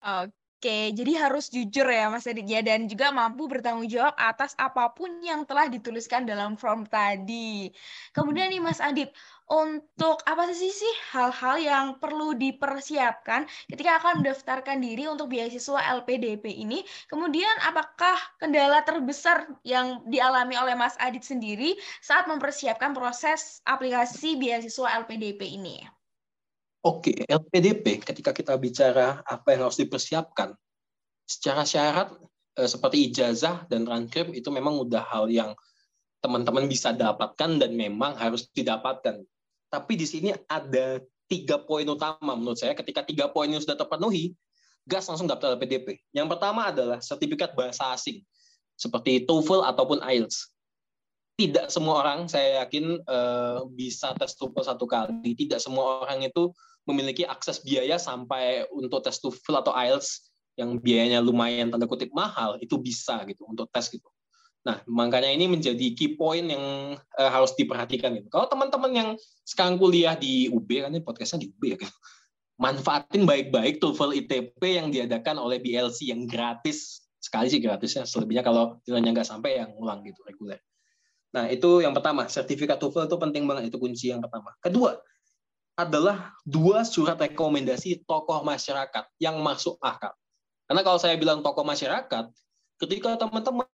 Oke, 0.05 0.44
jadi 0.69 1.13
harus 1.29 1.53
jujur 1.53 1.85
ya 1.85 2.09
Mas 2.09 2.25
Adit 2.25 2.49
ya 2.49 2.61
dan 2.65 2.89
juga 2.89 3.13
mampu 3.13 3.45
bertanggung 3.45 3.87
jawab 3.87 4.17
atas 4.17 4.57
apa 4.57 4.91
pun 4.97 5.21
yang 5.21 5.45
telah 5.45 5.69
dituliskan 5.69 6.25
dalam 6.25 6.57
form 6.57 6.89
tadi. 6.89 7.69
Kemudian 8.17 8.49
nih 8.49 8.63
Mas 8.65 8.81
Adit, 8.81 9.13
untuk 9.45 10.25
apa 10.25 10.49
sih 10.57 10.73
sih 10.73 10.95
hal-hal 11.13 11.57
yang 11.61 11.87
perlu 12.01 12.33
dipersiapkan 12.33 13.45
ketika 13.69 14.01
akan 14.01 14.25
mendaftarkan 14.25 14.81
diri 14.81 15.05
untuk 15.05 15.29
beasiswa 15.29 15.81
LPDP 16.01 16.49
ini? 16.65 16.81
Kemudian 17.13 17.53
apakah 17.61 18.17
kendala 18.41 18.81
terbesar 18.89 19.53
yang 19.69 20.01
dialami 20.09 20.57
oleh 20.57 20.73
Mas 20.75 20.97
Adit 20.97 21.25
sendiri 21.29 21.77
saat 22.01 22.25
mempersiapkan 22.25 22.97
proses 22.97 23.61
aplikasi 23.69 24.41
beasiswa 24.41 24.89
LPDP 25.05 25.61
ini? 25.61 25.94
Oke, 26.85 27.25
LPDP 27.25 28.05
ketika 28.05 28.37
kita 28.37 28.55
bicara 28.61 29.25
apa 29.25 29.57
yang 29.57 29.65
harus 29.65 29.81
dipersiapkan, 29.81 30.53
secara 31.25 31.65
syarat 31.65 32.13
eh, 32.61 32.69
seperti 32.69 33.09
ijazah 33.09 33.65
dan 33.73 33.89
transkrip 33.89 34.37
itu 34.37 34.53
memang 34.53 34.77
udah 34.85 35.01
hal 35.01 35.33
yang 35.33 35.57
teman-teman 36.21 36.69
bisa 36.69 36.93
dapatkan 36.93 37.57
dan 37.57 37.73
memang 37.73 38.17
harus 38.17 38.49
didapatkan 38.53 39.25
tapi 39.75 39.99
di 39.99 40.07
sini 40.07 40.31
ada 40.47 41.03
tiga 41.27 41.59
poin 41.59 41.83
utama 41.83 42.39
menurut 42.39 42.55
saya. 42.55 42.79
Ketika 42.79 43.03
tiga 43.03 43.27
poin 43.27 43.51
ini 43.51 43.59
sudah 43.59 43.75
terpenuhi, 43.75 44.31
gas 44.87 45.11
langsung 45.11 45.27
daftar 45.27 45.59
LPDP. 45.59 45.99
Yang 46.15 46.31
pertama 46.31 46.71
adalah 46.71 47.03
sertifikat 47.03 47.59
bahasa 47.59 47.91
asing, 47.91 48.23
seperti 48.79 49.27
TOEFL 49.27 49.67
ataupun 49.67 49.99
IELTS. 49.99 50.55
Tidak 51.35 51.67
semua 51.67 52.07
orang, 52.07 52.31
saya 52.31 52.63
yakin, 52.63 53.03
eh, 53.03 53.59
bisa 53.75 54.15
tes 54.15 54.39
TOEFL 54.39 54.63
satu 54.63 54.87
kali. 54.87 55.35
Tidak 55.35 55.59
semua 55.59 56.07
orang 56.07 56.23
itu 56.23 56.55
memiliki 56.85 57.25
akses 57.25 57.65
biaya 57.65 57.97
sampai 57.97 58.69
untuk 58.73 59.01
tes 59.05 59.17
TOEFL 59.21 59.65
atau 59.65 59.73
IELTS 59.73 60.35
yang 60.55 60.79
biayanya 60.79 61.19
lumayan 61.19 61.73
tanda 61.73 61.89
kutip 61.91 62.15
mahal, 62.15 62.61
itu 62.63 62.79
bisa 62.79 63.25
gitu 63.27 63.43
untuk 63.49 63.67
tes 63.75 63.91
gitu. 63.91 64.07
Nah, 64.65 64.81
makanya 64.89 65.29
ini 65.29 65.45
menjadi 65.45 65.93
key 65.93 66.17
point 66.17 66.49
yang 66.49 66.97
uh, 66.97 67.31
harus 67.31 67.53
diperhatikan. 67.53 68.17
Gitu. 68.17 68.33
Kalau 68.33 68.49
teman-teman 68.49 68.93
yang 68.97 69.09
sekarang 69.45 69.77
kuliah 69.77 70.17
di 70.17 70.49
UB, 70.49 70.69
kan 70.81 70.89
ini 70.89 71.05
podcastnya 71.05 71.45
di 71.45 71.49
UB 71.53 71.63
ya, 71.69 71.77
gitu. 71.77 71.95
manfaatin 72.57 73.29
baik-baik 73.29 73.83
TOEFL 73.83 74.25
ITP 74.25 74.61
yang 74.63 74.89
diadakan 74.89 75.37
oleh 75.37 75.61
BLC 75.61 76.09
yang 76.09 76.25
gratis. 76.25 77.05
Sekali 77.21 77.53
sih 77.53 77.61
gratisnya, 77.61 78.09
selebihnya 78.09 78.41
kalau 78.41 78.81
nilainya 78.89 79.21
nggak 79.21 79.29
sampai 79.29 79.61
yang 79.61 79.77
ulang 79.77 80.01
gitu, 80.07 80.21
reguler. 80.25 80.61
Nah, 81.37 81.51
itu 81.51 81.85
yang 81.85 81.93
pertama. 81.93 82.25
Sertifikat 82.31 82.81
TOEFL 82.81 83.11
itu 83.11 83.17
penting 83.21 83.45
banget, 83.45 83.69
itu 83.69 83.77
kunci 83.77 84.17
yang 84.17 84.25
pertama. 84.25 84.57
Kedua, 84.65 84.97
adalah 85.75 86.31
dua 86.47 86.87
surat 86.87 87.19
rekomendasi 87.19 88.07
tokoh 88.07 88.47
masyarakat 88.47 89.05
yang 89.19 89.43
masuk 89.43 89.75
akal. 89.83 90.15
Karena 90.71 90.81
kalau 90.87 90.99
saya 91.03 91.19
bilang 91.19 91.43
tokoh 91.43 91.67
masyarakat, 91.67 92.31
ketika 92.79 93.19
teman-teman 93.19 93.67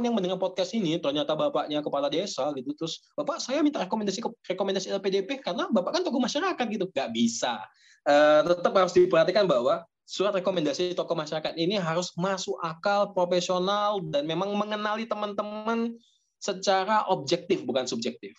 yang 0.00 0.16
mendengar 0.16 0.40
podcast 0.40 0.72
ini 0.72 0.96
ternyata 0.96 1.36
bapaknya 1.36 1.84
kepala 1.84 2.08
desa 2.08 2.48
gitu 2.56 2.72
terus 2.72 3.04
bapak 3.12 3.44
saya 3.44 3.60
minta 3.60 3.76
rekomendasi 3.84 4.24
rekomendasi 4.48 4.88
LPDP 4.88 5.44
karena 5.44 5.68
bapak 5.68 6.00
kan 6.00 6.02
tokoh 6.02 6.20
masyarakat 6.20 6.64
gitu. 6.72 6.88
Nggak 6.88 7.10
bisa. 7.12 7.60
Uh, 8.02 8.42
tetap 8.48 8.72
harus 8.72 8.96
diperhatikan 8.96 9.44
bahwa 9.44 9.84
surat 10.08 10.32
rekomendasi 10.34 10.96
tokoh 10.96 11.14
masyarakat 11.14 11.54
ini 11.60 11.76
harus 11.76 12.10
masuk 12.16 12.56
akal 12.64 13.12
profesional 13.12 14.00
dan 14.10 14.24
memang 14.26 14.50
mengenali 14.56 15.06
teman-teman 15.06 15.94
secara 16.42 17.06
objektif 17.06 17.62
bukan 17.62 17.86
subjektif 17.86 18.34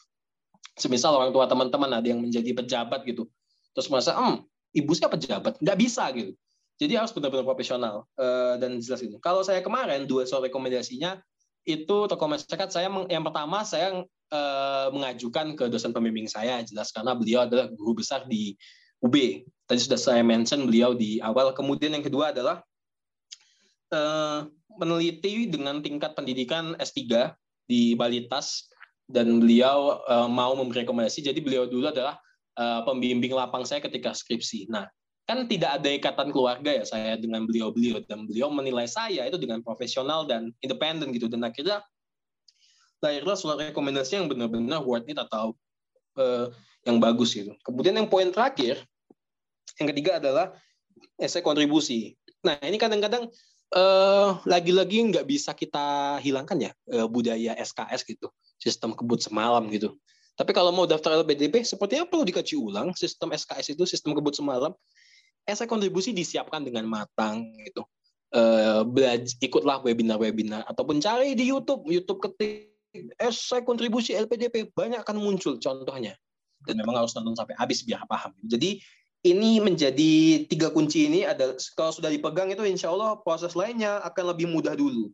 semisal 0.78 1.16
orang 1.16 1.32
tua 1.32 1.46
teman-teman 1.46 2.02
ada 2.02 2.08
yang 2.08 2.22
menjadi 2.22 2.52
pejabat 2.54 3.06
gitu 3.06 3.30
terus 3.74 3.88
merasa 3.90 4.14
hmm 4.18 4.46
ibu 4.74 4.92
saya 4.98 5.10
pejabat 5.10 5.58
nggak 5.62 5.78
bisa 5.78 6.10
gitu 6.14 6.34
jadi 6.82 6.98
harus 6.98 7.14
benar-benar 7.14 7.46
profesional 7.46 8.10
uh, 8.18 8.58
dan 8.58 8.82
jelas 8.82 9.06
itu. 9.06 9.22
Kalau 9.22 9.46
saya 9.46 9.62
kemarin 9.62 10.10
dua 10.10 10.26
soal 10.26 10.50
rekomendasinya 10.50 11.22
itu 11.64 11.98
tokoh 12.12 12.28
masyarakat 12.28 12.70
saya 12.76 12.92
yang 13.08 13.24
pertama 13.24 13.64
saya 13.64 14.04
uh, 14.34 14.88
mengajukan 14.92 15.56
ke 15.56 15.72
dosen 15.72 15.96
pembimbing 15.96 16.28
saya 16.28 16.60
jelas 16.66 16.92
karena 16.92 17.16
beliau 17.16 17.46
adalah 17.46 17.70
guru 17.72 18.02
besar 18.02 18.26
di 18.26 18.58
UB. 19.06 19.16
Tadi 19.70 19.80
sudah 19.80 20.00
saya 20.02 20.26
mention 20.26 20.66
beliau 20.66 20.98
di 20.98 21.22
awal. 21.22 21.54
Kemudian 21.54 21.94
yang 21.94 22.04
kedua 22.04 22.34
adalah 22.34 22.66
uh, 23.94 24.50
meneliti 24.76 25.46
dengan 25.48 25.80
tingkat 25.80 26.18
pendidikan 26.18 26.74
S3 26.82 27.32
di 27.64 27.94
Balitas 27.94 28.73
dan 29.14 29.38
beliau 29.38 30.02
uh, 30.10 30.26
mau 30.26 30.58
memberi 30.58 30.82
rekomendasi. 30.82 31.22
Jadi 31.22 31.38
beliau 31.40 31.70
dulu 31.70 31.94
adalah 31.94 32.18
uh, 32.58 32.82
pembimbing 32.82 33.32
lapang 33.32 33.62
saya 33.62 33.78
ketika 33.86 34.12
skripsi. 34.18 34.74
Nah, 34.74 34.90
kan 35.30 35.46
tidak 35.46 35.80
ada 35.80 35.90
ikatan 35.94 36.34
keluarga 36.34 36.82
ya 36.82 36.84
saya 36.84 37.16
dengan 37.16 37.48
beliau-beliau 37.48 38.02
dan 38.10 38.28
beliau 38.28 38.52
menilai 38.52 38.90
saya 38.90 39.24
itu 39.30 39.40
dengan 39.40 39.64
profesional 39.64 40.28
dan 40.28 40.52
independen 40.60 41.16
gitu 41.16 41.32
dan 41.32 41.48
akhirnya 41.48 41.80
lahirlah 43.00 43.38
surat 43.40 43.72
rekomendasi 43.72 44.20
yang 44.20 44.28
benar-benar 44.28 44.84
worth 44.84 45.08
it 45.08 45.16
atau 45.16 45.56
uh, 46.20 46.52
yang 46.84 47.00
bagus 47.00 47.32
gitu. 47.32 47.56
Kemudian 47.64 47.96
yang 47.96 48.12
poin 48.12 48.28
terakhir 48.34 48.84
yang 49.80 49.88
ketiga 49.96 50.20
adalah 50.20 50.52
esai 51.16 51.40
kontribusi. 51.40 52.20
Nah 52.44 52.60
ini 52.60 52.76
kadang-kadang 52.76 53.32
uh, 53.74 54.40
lagi-lagi 54.46 55.02
nggak 55.10 55.26
bisa 55.26 55.52
kita 55.52 56.18
hilangkan 56.22 56.70
ya 56.70 56.72
uh, 56.94 57.10
budaya 57.10 57.58
SKS 57.58 58.06
gitu, 58.06 58.30
sistem 58.62 58.94
kebut 58.94 59.20
semalam 59.20 59.66
gitu. 59.74 59.98
Tapi 60.34 60.50
kalau 60.50 60.74
mau 60.74 60.90
daftar 60.90 61.22
LPDP, 61.22 61.62
sepertinya 61.62 62.10
perlu 62.10 62.26
dikaji 62.26 62.58
ulang 62.58 62.94
sistem 62.98 63.34
SKS 63.34 63.78
itu, 63.78 63.84
sistem 63.86 64.18
kebut 64.18 64.34
semalam 64.34 64.74
esai 65.44 65.68
kontribusi 65.68 66.16
disiapkan 66.16 66.64
dengan 66.64 66.88
matang 66.88 67.52
gitu. 67.68 67.84
Uh, 68.34 68.82
belajar, 68.82 69.30
ikutlah 69.46 69.86
webinar-webinar 69.86 70.66
ataupun 70.66 70.98
cari 70.98 71.38
di 71.38 71.54
YouTube, 71.54 71.86
YouTube 71.86 72.18
ketik 72.18 72.74
esai 73.22 73.62
kontribusi 73.62 74.18
LPDP 74.18 74.74
banyak 74.74 75.06
akan 75.06 75.22
muncul 75.22 75.62
contohnya. 75.62 76.18
Dan 76.64 76.80
memang 76.80 77.04
harus 77.04 77.12
nonton 77.14 77.36
sampai 77.36 77.60
habis 77.60 77.84
biar 77.84 78.08
paham. 78.08 78.32
Jadi 78.42 78.80
ini 79.24 79.64
menjadi 79.64 80.44
tiga 80.52 80.68
kunci 80.70 81.08
ini 81.08 81.24
ada 81.24 81.56
kalau 81.80 81.96
sudah 81.96 82.12
dipegang 82.12 82.52
itu 82.52 82.64
insya 82.68 82.92
Allah 82.92 83.16
proses 83.24 83.56
lainnya 83.56 84.04
akan 84.04 84.36
lebih 84.36 84.52
mudah 84.52 84.76
dulu. 84.76 85.12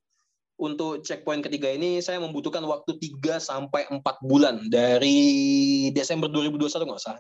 Untuk 0.60 1.08
checkpoint 1.08 1.46
ketiga 1.46 1.72
ini 1.72 2.04
saya 2.04 2.20
membutuhkan 2.20 2.60
waktu 2.68 3.00
3 3.00 3.40
sampai 3.40 3.88
4 3.88 4.04
bulan 4.28 4.68
dari 4.68 5.88
Desember 5.96 6.28
2021 6.28 6.84
nggak 6.84 7.00
usah 7.00 7.16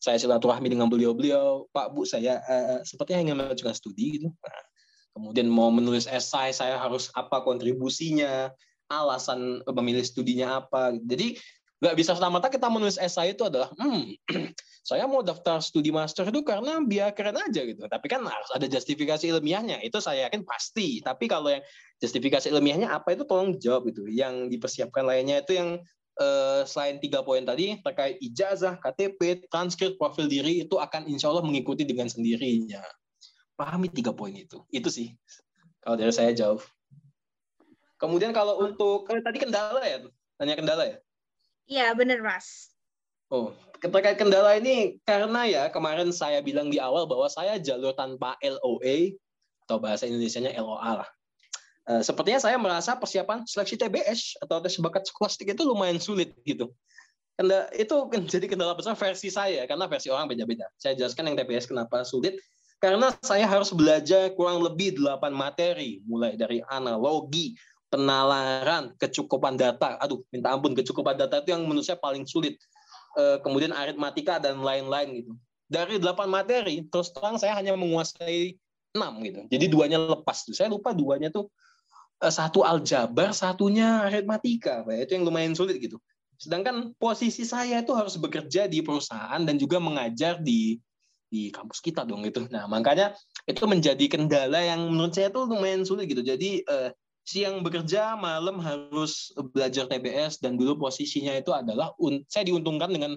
saya 0.00 0.16
silaturahmi 0.16 0.72
dengan 0.72 0.88
beliau-beliau, 0.88 1.68
Pak 1.76 1.92
Bu 1.92 2.08
saya 2.08 2.40
uh, 2.48 2.80
sepertinya 2.88 3.20
ingin 3.20 3.36
melanjutkan 3.36 3.76
studi 3.76 4.16
gitu. 4.16 4.32
Nah, 4.32 4.64
kemudian 5.12 5.44
mau 5.44 5.68
menulis 5.68 6.08
esai 6.08 6.56
saya 6.56 6.80
harus 6.80 7.12
apa 7.12 7.44
kontribusinya, 7.44 8.48
alasan 8.88 9.60
memilih 9.68 10.00
studinya 10.00 10.64
apa. 10.64 10.96
Jadi 11.04 11.36
nggak 11.80 11.96
bisa 11.96 12.12
semata 12.12 12.52
kita 12.52 12.68
menulis 12.68 13.00
esai 13.00 13.32
itu 13.32 13.48
adalah 13.48 13.72
hmm 13.80 14.12
saya 14.88 15.08
mau 15.08 15.24
daftar 15.24 15.64
studi 15.64 15.88
master 15.88 16.28
itu 16.28 16.44
karena 16.44 16.80
biar 16.84 17.16
keren 17.16 17.40
aja 17.40 17.64
gitu 17.64 17.80
tapi 17.88 18.06
kan 18.08 18.20
harus 18.24 18.50
ada 18.52 18.68
justifikasi 18.68 19.24
ilmiahnya 19.32 19.80
itu 19.80 19.96
saya 20.00 20.28
yakin 20.28 20.44
pasti 20.44 21.00
tapi 21.00 21.24
kalau 21.24 21.48
yang 21.48 21.64
justifikasi 22.04 22.52
ilmiahnya 22.52 22.92
apa 22.92 23.16
itu 23.16 23.24
tolong 23.24 23.56
jawab 23.56 23.88
itu 23.88 24.04
yang 24.12 24.52
dipersiapkan 24.52 25.08
lainnya 25.08 25.40
itu 25.40 25.56
yang 25.56 25.80
eh, 26.20 26.62
selain 26.68 27.00
tiga 27.00 27.24
poin 27.24 27.44
tadi 27.44 27.80
terkait 27.80 28.20
ijazah, 28.20 28.76
KTP, 28.80 29.48
transkrip, 29.48 29.96
profil 29.96 30.28
diri 30.28 30.64
itu 30.64 30.76
akan 30.76 31.08
insya 31.08 31.32
Allah 31.32 31.44
mengikuti 31.44 31.88
dengan 31.88 32.08
sendirinya. 32.12 32.84
Pahami 33.56 33.88
tiga 33.92 34.12
poin 34.12 34.32
itu. 34.36 34.60
Itu 34.68 34.92
sih 34.92 35.16
kalau 35.80 35.96
dari 35.96 36.12
saya 36.12 36.32
jauh. 36.36 36.60
Kemudian 38.00 38.32
kalau 38.32 38.64
untuk 38.64 39.04
kalau 39.04 39.20
tadi 39.20 39.38
kendala 39.40 39.80
ya, 39.84 40.04
tanya 40.40 40.56
kendala 40.56 40.84
ya? 40.88 40.96
Iya 41.70 41.94
benar 41.94 42.18
mas. 42.18 42.74
Oh, 43.30 43.54
terkait 43.78 44.18
kendala 44.18 44.58
ini 44.58 44.98
karena 45.06 45.46
ya 45.46 45.62
kemarin 45.70 46.10
saya 46.10 46.42
bilang 46.42 46.66
di 46.66 46.82
awal 46.82 47.06
bahwa 47.06 47.30
saya 47.30 47.62
jalur 47.62 47.94
tanpa 47.94 48.34
LOA 48.42 49.14
atau 49.70 49.78
bahasa 49.78 50.10
Indonesia-nya 50.10 50.58
LOA 50.58 51.06
lah. 51.06 51.08
Eh, 51.86 52.02
sepertinya 52.02 52.42
saya 52.42 52.58
merasa 52.58 52.98
persiapan 52.98 53.46
seleksi 53.46 53.78
TBS 53.78 54.42
atau 54.42 54.58
tes 54.58 54.74
bakat 54.82 55.06
skolastik 55.06 55.54
itu 55.54 55.62
lumayan 55.62 56.02
sulit 56.02 56.34
gitu. 56.42 56.74
Kenda, 57.38 57.70
itu 57.72 57.94
menjadi 58.10 58.50
kendala 58.50 58.74
besar 58.74 58.98
versi 58.98 59.30
saya 59.30 59.62
karena 59.70 59.86
versi 59.86 60.10
orang 60.10 60.26
beda-beda. 60.26 60.66
Saya 60.74 60.98
jelaskan 60.98 61.30
yang 61.30 61.36
TBS 61.38 61.70
kenapa 61.70 62.02
sulit 62.02 62.34
karena 62.82 63.14
saya 63.22 63.46
harus 63.46 63.70
belajar 63.70 64.34
kurang 64.34 64.58
lebih 64.58 64.98
8 64.98 65.30
materi 65.30 66.02
mulai 66.02 66.34
dari 66.34 66.66
analogi, 66.66 67.54
penalaran, 67.90 68.94
kecukupan 68.96 69.58
data. 69.58 69.98
Aduh, 70.00 70.22
minta 70.30 70.54
ampun 70.54 70.72
kecukupan 70.72 71.18
data 71.18 71.42
itu 71.42 71.52
yang 71.52 71.66
menurut 71.66 71.84
saya 71.84 71.98
paling 71.98 72.24
sulit. 72.24 72.56
Eh, 73.18 73.42
kemudian 73.42 73.74
aritmatika 73.74 74.38
dan 74.38 74.62
lain-lain 74.62 75.26
gitu. 75.26 75.32
Dari 75.70 75.98
8 75.98 76.30
materi, 76.30 76.86
terus 76.86 77.10
terang 77.10 77.38
saya 77.38 77.58
hanya 77.58 77.74
menguasai 77.74 78.54
6 78.94 79.12
gitu. 79.26 79.40
Jadi 79.50 79.64
duanya 79.66 79.98
lepas 79.98 80.46
tuh. 80.46 80.54
Saya 80.54 80.70
lupa 80.70 80.94
duanya 80.94 81.30
tuh 81.30 81.50
Eh, 82.20 82.28
satu 82.28 82.60
aljabar, 82.60 83.32
satunya 83.32 84.04
aritmatika. 84.04 84.84
Itu 84.92 85.16
yang 85.16 85.24
lumayan 85.24 85.56
sulit 85.56 85.80
gitu. 85.80 85.96
Sedangkan 86.36 86.92
posisi 87.00 87.48
saya 87.48 87.80
itu 87.80 87.96
harus 87.96 88.20
bekerja 88.20 88.68
di 88.68 88.84
perusahaan 88.84 89.40
dan 89.40 89.56
juga 89.56 89.80
mengajar 89.80 90.36
di 90.36 90.76
di 91.32 91.48
kampus 91.48 91.80
kita 91.80 92.04
dong 92.04 92.28
itu. 92.28 92.44
Nah, 92.52 92.68
makanya 92.68 93.16
itu 93.48 93.64
menjadi 93.64 94.04
kendala 94.04 94.60
yang 94.60 94.92
menurut 94.92 95.16
saya 95.16 95.32
itu 95.32 95.40
lumayan 95.48 95.80
sulit 95.88 96.12
gitu. 96.12 96.20
Jadi 96.20 96.60
eh, 96.60 96.92
siang 97.30 97.62
bekerja, 97.62 98.18
malam 98.18 98.58
harus 98.58 99.30
belajar 99.54 99.86
TBS 99.86 100.42
dan 100.42 100.58
dulu 100.58 100.90
posisinya 100.90 101.38
itu 101.38 101.54
adalah 101.54 101.94
saya 102.26 102.42
diuntungkan 102.42 102.90
dengan 102.90 103.14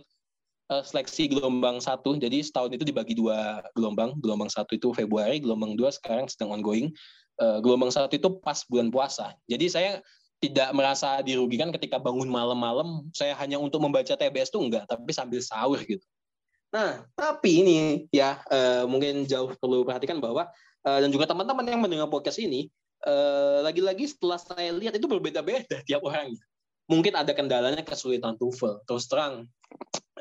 eh, 0.69 0.83
seleksi 0.85 1.33
gelombang 1.33 1.81
satu. 1.81 2.13
Jadi 2.21 2.45
setahun 2.45 2.77
itu 2.77 2.85
dibagi 2.85 3.17
dua 3.17 3.65
gelombang. 3.73 4.13
Gelombang 4.21 4.53
satu 4.53 4.77
itu 4.77 4.93
Februari, 4.93 5.41
gelombang 5.41 5.73
dua 5.73 5.89
sekarang 5.89 6.29
sedang 6.29 6.53
ongoing. 6.53 6.93
Eh, 7.41 7.57
gelombang 7.65 7.89
satu 7.89 8.13
itu 8.13 8.29
pas 8.37 8.61
bulan 8.69 8.93
puasa. 8.93 9.33
Jadi 9.49 9.65
saya 9.65 9.91
tidak 10.37 10.69
merasa 10.77 11.17
dirugikan 11.25 11.73
ketika 11.73 11.97
bangun 11.97 12.29
malam-malam 12.29 13.09
saya 13.15 13.33
hanya 13.41 13.57
untuk 13.57 13.81
membaca 13.81 14.13
TBS 14.13 14.53
itu 14.53 14.59
enggak, 14.61 14.85
tapi 14.85 15.09
sambil 15.09 15.41
sahur 15.41 15.81
gitu. 15.81 16.03
Nah, 16.69 17.05
tapi 17.17 17.63
ini 17.63 17.77
ya 18.11 18.43
uh, 18.51 18.83
mungkin 18.85 19.23
jauh 19.23 19.55
perlu 19.57 19.87
perhatikan 19.87 20.21
bahwa 20.21 20.49
dan 20.83 21.07
juga 21.15 21.23
teman-teman 21.23 21.63
yang 21.63 21.79
mendengar 21.79 22.11
podcast 22.11 22.43
ini 22.43 22.67
lagi-lagi 23.67 24.05
uh, 24.07 24.11
setelah 24.11 24.39
saya 24.39 24.71
lihat 24.71 24.95
itu 24.95 25.07
berbeda-beda 25.07 25.83
tiap 25.83 26.03
orang. 26.03 26.35
Mungkin 26.87 27.15
ada 27.15 27.31
kendalanya 27.31 27.83
kesulitan 27.83 28.35
TOEFL. 28.35 28.83
Terus 28.87 29.07
terang 29.07 29.47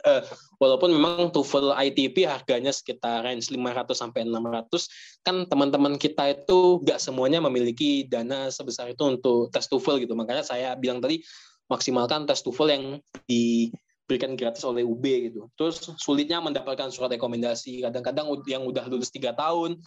uh, 0.06 0.22
walaupun 0.58 0.90
memang 0.92 1.30
TOEFL 1.30 1.74
ITP 1.90 2.26
harganya 2.26 2.74
sekitar 2.74 3.24
range 3.24 3.50
500 3.50 3.94
sampai 3.94 4.26
600 4.26 5.22
kan 5.22 5.36
teman-teman 5.46 5.94
kita 5.96 6.34
itu 6.34 6.82
nggak 6.82 6.98
semuanya 6.98 7.38
memiliki 7.42 8.06
dana 8.06 8.50
sebesar 8.50 8.90
itu 8.90 9.02
untuk 9.06 9.50
tes 9.54 9.66
TOEFL 9.70 10.02
gitu 10.02 10.14
makanya 10.18 10.42
saya 10.42 10.74
bilang 10.74 10.98
tadi 10.98 11.22
maksimalkan 11.70 12.26
tes 12.26 12.42
TOEFL 12.42 12.68
yang 12.68 12.84
diberikan 13.26 14.34
gratis 14.34 14.66
oleh 14.66 14.82
UB 14.82 15.04
gitu 15.04 15.48
terus 15.54 15.82
sulitnya 15.98 16.42
mendapatkan 16.42 16.90
surat 16.90 17.10
rekomendasi 17.14 17.86
kadang-kadang 17.86 18.26
yang 18.50 18.66
udah 18.66 18.84
lulus 18.90 19.14
tiga 19.14 19.32
tahun 19.32 19.78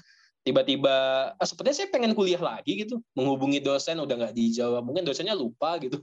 tiba-tiba 0.45 0.95
ah, 1.33 1.45
sepertinya 1.45 1.75
saya 1.81 1.89
pengen 1.89 2.13
kuliah 2.13 2.37
lagi 2.37 2.85
gitu 2.85 3.01
menghubungi 3.17 3.59
dosen 3.59 3.97
udah 3.97 4.13
nggak 4.13 4.35
dijawab 4.37 4.85
mungkin 4.85 5.01
dosennya 5.01 5.33
lupa 5.33 5.81
gitu 5.81 5.99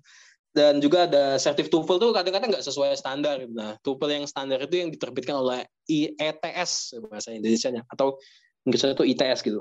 dan 0.53 0.85
juga 0.85 1.09
ada 1.09 1.41
sertif 1.41 1.73
TOEFL 1.73 1.97
tuh 1.97 2.11
kadang-kadang 2.13 2.53
nggak 2.53 2.61
sesuai 2.61 2.93
standar. 2.93 3.41
Nah, 3.49 3.81
TOEFL 3.81 4.21
yang 4.21 4.25
standar 4.29 4.61
itu 4.61 4.85
yang 4.85 4.93
diterbitkan 4.93 5.33
oleh 5.41 5.65
IETS 5.89 7.01
bahasa 7.09 7.33
Indonesia-nya 7.33 7.89
atau 7.89 8.21
Inggrisnya 8.69 8.95
itu 8.95 9.05
ITS 9.17 9.41
gitu. 9.43 9.59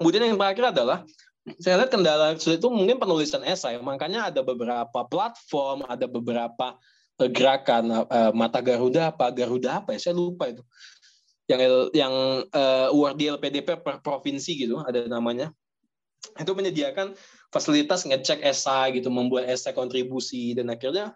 Kemudian 0.00 0.24
yang 0.26 0.40
terakhir 0.40 0.74
adalah 0.74 1.04
saya 1.62 1.78
lihat 1.78 1.94
kendala 1.94 2.34
itu 2.34 2.68
mungkin 2.72 2.98
penulisan 2.98 3.44
esai. 3.46 3.78
Makanya 3.78 4.34
ada 4.34 4.42
beberapa 4.42 5.06
platform, 5.06 5.86
ada 5.86 6.10
beberapa 6.10 6.74
eh, 7.22 7.30
gerakan 7.30 8.08
uh, 8.08 8.32
mata 8.34 8.58
Garuda 8.58 9.14
apa 9.14 9.30
Garuda 9.30 9.84
apa 9.84 9.94
ya 9.94 10.10
saya 10.10 10.14
lupa 10.16 10.50
itu. 10.50 10.64
Yang 11.46 11.94
yang 11.94 12.14
uh, 12.50 12.90
award 12.90 13.14
di 13.18 13.30
LPDP 13.30 13.78
per 13.78 14.02
provinsi 14.02 14.52
gitu 14.58 14.82
ada 14.82 15.06
namanya. 15.06 15.54
Itu 16.36 16.58
menyediakan 16.58 17.14
fasilitas 17.54 18.02
ngecek 18.02 18.42
esai 18.42 18.98
gitu, 18.98 19.08
membuat 19.08 19.46
esai 19.46 19.70
kontribusi 19.70 20.58
dan 20.58 20.74
akhirnya 20.74 21.14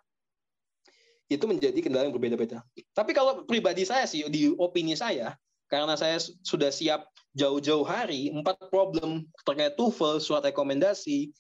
itu 1.31 1.47
menjadi 1.47 1.79
kendala 1.79 2.11
yang 2.11 2.15
berbeda-beda. 2.15 2.63
Tapi 2.91 3.15
kalau 3.15 3.47
pribadi 3.47 3.87
saya 3.87 4.07
sih 4.07 4.27
di 4.27 4.51
opini 4.59 4.99
saya 4.99 5.39
karena 5.71 5.95
saya 5.95 6.19
sudah 6.43 6.75
siap 6.75 7.07
jauh-jauh 7.39 7.87
hari 7.87 8.35
empat 8.35 8.59
problem 8.75 9.23
terkait 9.47 9.79
TOEFL, 9.79 10.19
surat 10.19 10.43
rekomendasi, 10.43 11.31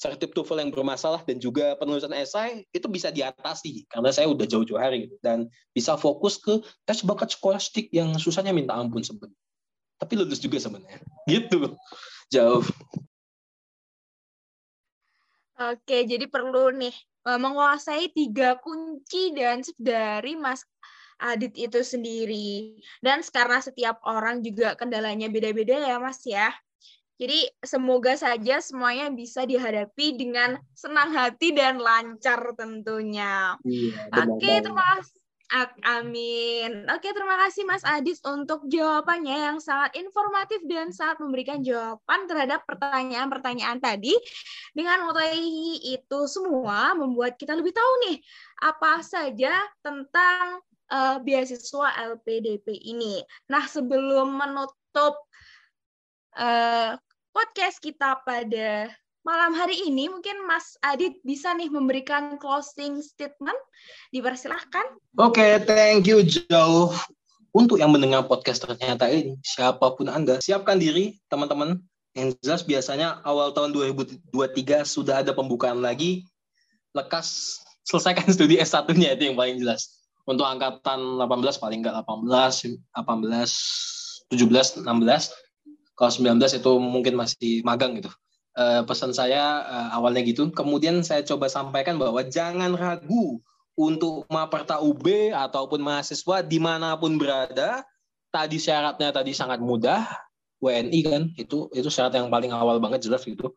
sertip 0.00 0.32
TOEFL 0.32 0.64
yang 0.64 0.72
bermasalah 0.72 1.20
dan 1.28 1.36
juga 1.36 1.76
penulisan 1.76 2.08
esai 2.16 2.64
itu 2.72 2.88
bisa 2.88 3.12
diatasi 3.12 3.84
karena 3.92 4.08
saya 4.08 4.32
udah 4.32 4.48
jauh-jauh 4.48 4.80
hari 4.80 5.04
gitu. 5.04 5.20
dan 5.20 5.44
bisa 5.76 6.00
fokus 6.00 6.40
ke 6.40 6.56
tes 6.88 7.04
bakat 7.04 7.28
skolastik 7.36 7.92
yang 7.92 8.16
susahnya 8.16 8.56
minta 8.56 8.72
ampun 8.72 9.04
sebenarnya. 9.04 9.36
Tapi 10.00 10.12
lulus 10.16 10.40
juga 10.40 10.56
sebenarnya. 10.56 11.04
Gitu. 11.28 11.76
Jauh. 12.32 12.64
Oke, 15.60 16.08
jadi 16.08 16.24
perlu 16.24 16.72
nih 16.72 16.96
eh, 17.28 17.36
menguasai 17.36 18.08
tiga 18.16 18.56
kunci 18.56 19.36
dan 19.36 19.60
dari 19.76 20.32
Mas 20.40 20.64
Adit 21.20 21.52
itu 21.60 21.84
sendiri. 21.84 22.80
Dan 23.04 23.20
karena 23.28 23.60
setiap 23.60 24.00
orang 24.08 24.40
juga 24.40 24.72
kendalanya 24.72 25.28
beda-beda 25.28 25.76
ya 25.76 26.00
Mas 26.00 26.24
ya. 26.24 26.48
Jadi 27.20 27.44
semoga 27.60 28.16
saja 28.16 28.64
semuanya 28.64 29.12
bisa 29.12 29.44
dihadapi 29.44 30.16
dengan 30.16 30.56
senang 30.72 31.12
hati 31.12 31.52
dan 31.52 31.76
lancar 31.76 32.56
tentunya. 32.56 33.60
Iya, 33.60 34.08
Oke, 34.24 34.64
terima 34.64 34.96
kasih. 34.96 35.20
Amin. 35.82 36.86
Oke, 36.86 37.10
terima 37.10 37.34
kasih 37.42 37.66
Mas 37.66 37.82
Adis 37.82 38.22
untuk 38.22 38.70
jawabannya 38.70 39.50
yang 39.50 39.58
sangat 39.58 39.98
informatif 39.98 40.62
dan 40.70 40.94
sangat 40.94 41.18
memberikan 41.18 41.58
jawaban 41.60 42.30
terhadap 42.30 42.62
pertanyaan-pertanyaan 42.70 43.82
tadi. 43.82 44.14
Dengan 44.70 45.04
mengetahui 45.04 45.82
itu 45.90 46.20
semua 46.30 46.94
membuat 46.94 47.34
kita 47.34 47.58
lebih 47.58 47.74
tahu 47.74 47.92
nih 48.06 48.16
apa 48.62 49.02
saja 49.02 49.58
tentang 49.82 50.62
uh, 50.86 51.18
beasiswa 51.18 51.98
LPDP 52.14 52.70
ini. 52.86 53.18
Nah, 53.50 53.66
sebelum 53.66 54.38
menutup 54.38 55.18
uh, 56.38 56.94
podcast 57.30 57.78
kita 57.78 58.18
pada 58.26 58.90
malam 59.20 59.52
hari 59.52 59.76
ini 59.84 60.08
mungkin 60.08 60.48
Mas 60.48 60.74
Adit 60.80 61.20
bisa 61.22 61.52
nih 61.52 61.68
memberikan 61.68 62.40
closing 62.40 62.98
statement. 63.04 63.56
Dipersilahkan. 64.10 64.96
Oke, 65.20 65.38
okay, 65.38 65.52
thank 65.62 66.08
you 66.08 66.24
Joe. 66.24 66.92
Untuk 67.50 67.82
yang 67.82 67.90
mendengar 67.90 68.30
podcast 68.30 68.62
ternyata 68.62 69.10
ini, 69.10 69.34
siapa 69.42 69.82
pun 69.98 70.06
Anda, 70.06 70.38
siapkan 70.38 70.78
diri 70.78 71.18
teman-teman. 71.26 71.82
Yang 72.14 72.38
jelas 72.42 72.62
biasanya 72.66 73.22
awal 73.22 73.54
tahun 73.54 73.70
2023 73.74 74.82
sudah 74.86 75.22
ada 75.22 75.34
pembukaan 75.34 75.78
lagi. 75.82 76.26
Lekas 76.94 77.58
selesaikan 77.86 78.30
studi 78.34 78.58
S1-nya 78.58 79.14
itu 79.18 79.30
yang 79.30 79.36
paling 79.38 79.58
jelas. 79.58 80.02
Untuk 80.26 80.46
angkatan 80.46 81.18
18 81.18 81.62
paling 81.62 81.82
enggak 81.82 82.02
18, 82.06 82.78
18, 82.94 84.30
17, 84.30 84.86
16. 84.86 85.49
Kalau 86.00 86.08
19 86.08 86.40
itu 86.40 86.72
mungkin 86.80 87.14
masih 87.20 87.60
magang 87.60 88.00
gitu 88.00 88.08
uh, 88.56 88.82
pesan 88.86 89.12
saya 89.14 89.62
uh, 89.66 89.88
awalnya 90.00 90.24
gitu. 90.24 90.48
Kemudian 90.50 91.04
saya 91.06 91.22
coba 91.22 91.46
sampaikan 91.46 92.00
bahwa 92.00 92.24
jangan 92.26 92.74
ragu 92.74 93.38
untuk 93.78 94.26
Maperta 94.28 94.82
UB 94.82 95.32
ataupun 95.32 95.80
mahasiswa 95.80 96.42
di 96.42 96.58
mana 96.58 96.96
pun 96.98 97.20
berada. 97.20 97.84
Tadi 98.30 98.62
syaratnya 98.62 99.10
tadi 99.10 99.34
sangat 99.34 99.58
mudah, 99.58 100.06
WNI 100.62 101.00
kan 101.02 101.22
itu 101.34 101.66
itu 101.74 101.90
syarat 101.90 102.14
yang 102.14 102.30
paling 102.30 102.54
awal 102.54 102.78
banget 102.78 103.10
jelas 103.10 103.26
gitu. 103.26 103.50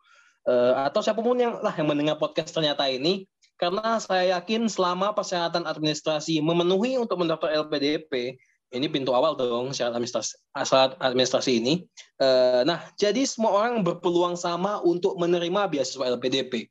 Uh, 0.44 0.74
atau 0.90 1.00
siapa 1.06 1.22
pun 1.22 1.38
yang 1.38 1.62
lah 1.62 1.72
yang 1.78 1.88
mendengar 1.88 2.18
podcast 2.18 2.52
ternyata 2.52 2.90
ini 2.90 3.30
karena 3.56 4.02
saya 4.02 4.36
yakin 4.36 4.66
selama 4.66 5.14
persyaratan 5.14 5.64
administrasi 5.64 6.42
memenuhi 6.42 6.98
untuk 6.98 7.22
mendaftar 7.22 7.54
LPDP 7.64 8.36
ini 8.74 8.90
pintu 8.90 9.14
awal 9.14 9.38
dong 9.38 9.70
syarat 9.72 9.94
administrasi, 9.94 10.34
syarat 10.66 10.98
administrasi 10.98 11.62
ini. 11.62 11.86
Eh, 12.18 12.62
nah, 12.66 12.82
jadi 12.98 13.22
semua 13.24 13.54
orang 13.54 13.86
berpeluang 13.86 14.34
sama 14.34 14.82
untuk 14.82 15.16
menerima 15.22 15.70
beasiswa 15.70 16.10
LPDP. 16.18 16.68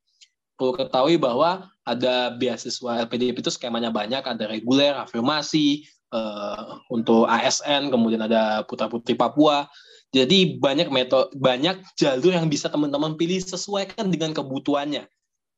Perlu 0.58 0.74
ketahui 0.74 1.16
bahwa 1.16 1.70
ada 1.86 2.34
beasiswa 2.34 3.06
LPDP 3.06 3.40
itu 3.40 3.50
skemanya 3.54 3.94
banyak, 3.94 4.20
ada 4.26 4.44
reguler, 4.50 4.98
afirmasi, 4.98 5.86
eh, 6.10 6.66
untuk 6.90 7.30
ASN, 7.30 7.94
kemudian 7.94 8.26
ada 8.26 8.66
putra 8.66 8.90
putri 8.90 9.14
Papua. 9.14 9.70
Jadi 10.12 10.60
banyak 10.60 10.92
metode, 10.92 11.32
banyak 11.40 11.80
jalur 11.96 12.36
yang 12.36 12.50
bisa 12.52 12.68
teman-teman 12.68 13.16
pilih 13.16 13.40
sesuaikan 13.40 14.12
dengan 14.12 14.36
kebutuhannya. 14.36 15.08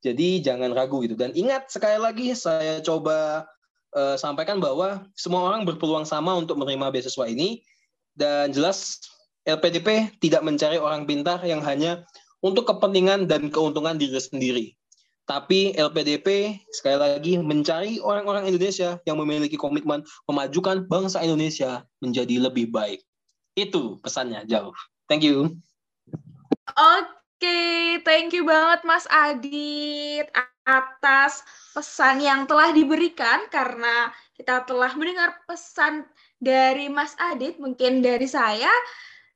Jadi 0.04 0.44
jangan 0.44 0.70
ragu 0.76 1.00
gitu. 1.02 1.16
Dan 1.16 1.33
ingat 1.35 1.72
sekali 1.72 1.96
lagi 1.96 2.37
saya 2.37 2.78
coba 2.85 3.48
uh, 3.94 4.18
sampaikan 4.18 4.59
bahwa 4.59 5.07
semua 5.14 5.46
orang 5.48 5.64
berpeluang 5.64 6.04
sama 6.04 6.35
untuk 6.37 6.59
menerima 6.61 6.90
beasiswa 6.90 7.24
ini 7.26 7.62
dan 8.14 8.50
jelas 8.50 9.00
LPDP 9.48 10.12
tidak 10.20 10.42
mencari 10.44 10.76
orang 10.76 11.07
pintar 11.09 11.40
yang 11.46 11.64
hanya 11.64 12.04
untuk 12.44 12.68
kepentingan 12.68 13.24
dan 13.24 13.48
keuntungan 13.48 13.96
diri 13.96 14.20
sendiri. 14.20 14.66
Tapi 15.24 15.72
LPDP 15.72 16.61
sekali 16.68 17.00
lagi 17.00 17.33
mencari 17.40 17.96
orang-orang 17.96 18.44
Indonesia 18.44 19.00
yang 19.09 19.16
memiliki 19.16 19.57
komitmen 19.57 20.04
memajukan 20.28 20.85
bangsa 20.85 21.24
Indonesia 21.24 21.88
menjadi 22.04 22.44
lebih 22.44 22.68
baik. 22.68 23.00
Itu 23.57 23.96
pesannya 24.04 24.44
jauh. 24.44 24.76
Thank 25.09 25.24
you. 25.24 25.57
Oke, 26.76 27.23
thank 28.04 28.33
you 28.33 28.44
banget 28.44 28.85
Mas 28.85 29.09
Adit 29.11 30.28
atas 30.64 31.44
pesan 31.76 32.24
yang 32.24 32.48
telah 32.48 32.72
diberikan 32.72 33.44
karena 33.52 34.09
kita 34.35 34.64
telah 34.64 34.92
mendengar 34.96 35.44
pesan 35.44 36.09
dari 36.40 36.88
Mas 36.88 37.16
Adit, 37.20 37.61
mungkin 37.61 38.00
dari 38.00 38.28
saya. 38.28 38.70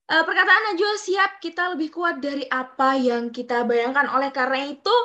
Eh, 0.09 0.25
perkataan 0.25 0.73
Najwa 0.73 0.97
siap 0.97 1.37
kita 1.41 1.77
lebih 1.77 1.93
kuat 1.93 2.21
dari 2.25 2.49
apa 2.49 2.97
yang 2.97 3.29
kita 3.29 3.69
bayangkan. 3.69 4.09
Oleh 4.09 4.33
karena 4.33 4.73
itu, 4.73 4.97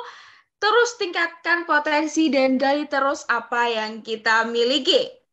terus 0.56 0.96
tingkatkan 0.96 1.68
potensi 1.68 2.32
dan 2.32 2.56
gali 2.56 2.88
terus 2.88 3.28
apa 3.28 3.68
yang 3.68 4.00
kita 4.00 4.48
miliki. 4.48 5.23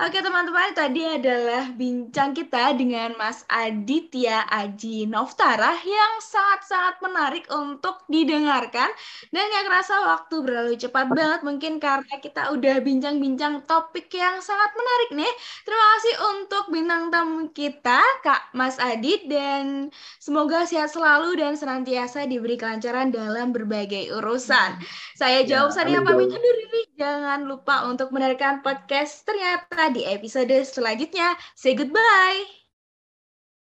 Oke 0.00 0.24
teman-teman, 0.24 0.72
tadi 0.72 1.04
adalah 1.04 1.68
bincang 1.76 2.32
kita 2.32 2.72
dengan 2.72 3.12
Mas 3.20 3.44
Aditya 3.44 4.48
Aji 4.48 5.04
Noftara 5.04 5.76
yang 5.84 6.12
sangat-sangat 6.16 6.96
menarik 7.04 7.44
untuk 7.52 8.00
didengarkan. 8.08 8.88
Dan 9.28 9.46
yang 9.52 9.68
kerasa 9.68 10.00
waktu 10.00 10.40
berlalu 10.40 10.80
cepat 10.80 11.12
banget 11.12 11.44
mungkin 11.44 11.76
karena 11.76 12.14
kita 12.24 12.56
udah 12.56 12.80
bincang-bincang 12.80 13.68
topik 13.68 14.08
yang 14.16 14.40
sangat 14.40 14.72
menarik 14.72 15.10
nih. 15.12 15.32
Terima 15.68 15.86
kasih 15.92 16.14
untuk 16.40 16.64
bintang 16.72 17.12
tamu 17.12 17.52
kita, 17.52 18.00
Kak 18.24 18.56
Mas 18.56 18.80
Adit. 18.80 19.28
Dan 19.28 19.92
semoga 20.16 20.64
sehat 20.64 20.88
selalu 20.88 21.36
dan 21.36 21.52
senantiasa 21.52 22.24
diberi 22.24 22.56
kelancaran 22.56 23.12
dalam 23.12 23.52
berbagai 23.52 24.08
urusan. 24.08 24.80
Saya 25.20 25.44
jauh 25.44 25.68
ya, 25.68 25.84
Sania 25.84 26.00
pamit 26.00 26.32
undur 26.32 26.56
diri. 26.64 26.88
Jangan 26.96 27.44
lupa 27.44 27.84
untuk 27.92 28.08
mendengarkan 28.08 28.64
podcast 28.64 29.28
ternyata 29.28 29.81
di 29.90 30.06
episode 30.06 30.62
selanjutnya. 30.62 31.34
Say 31.58 31.74
goodbye. 31.74 32.61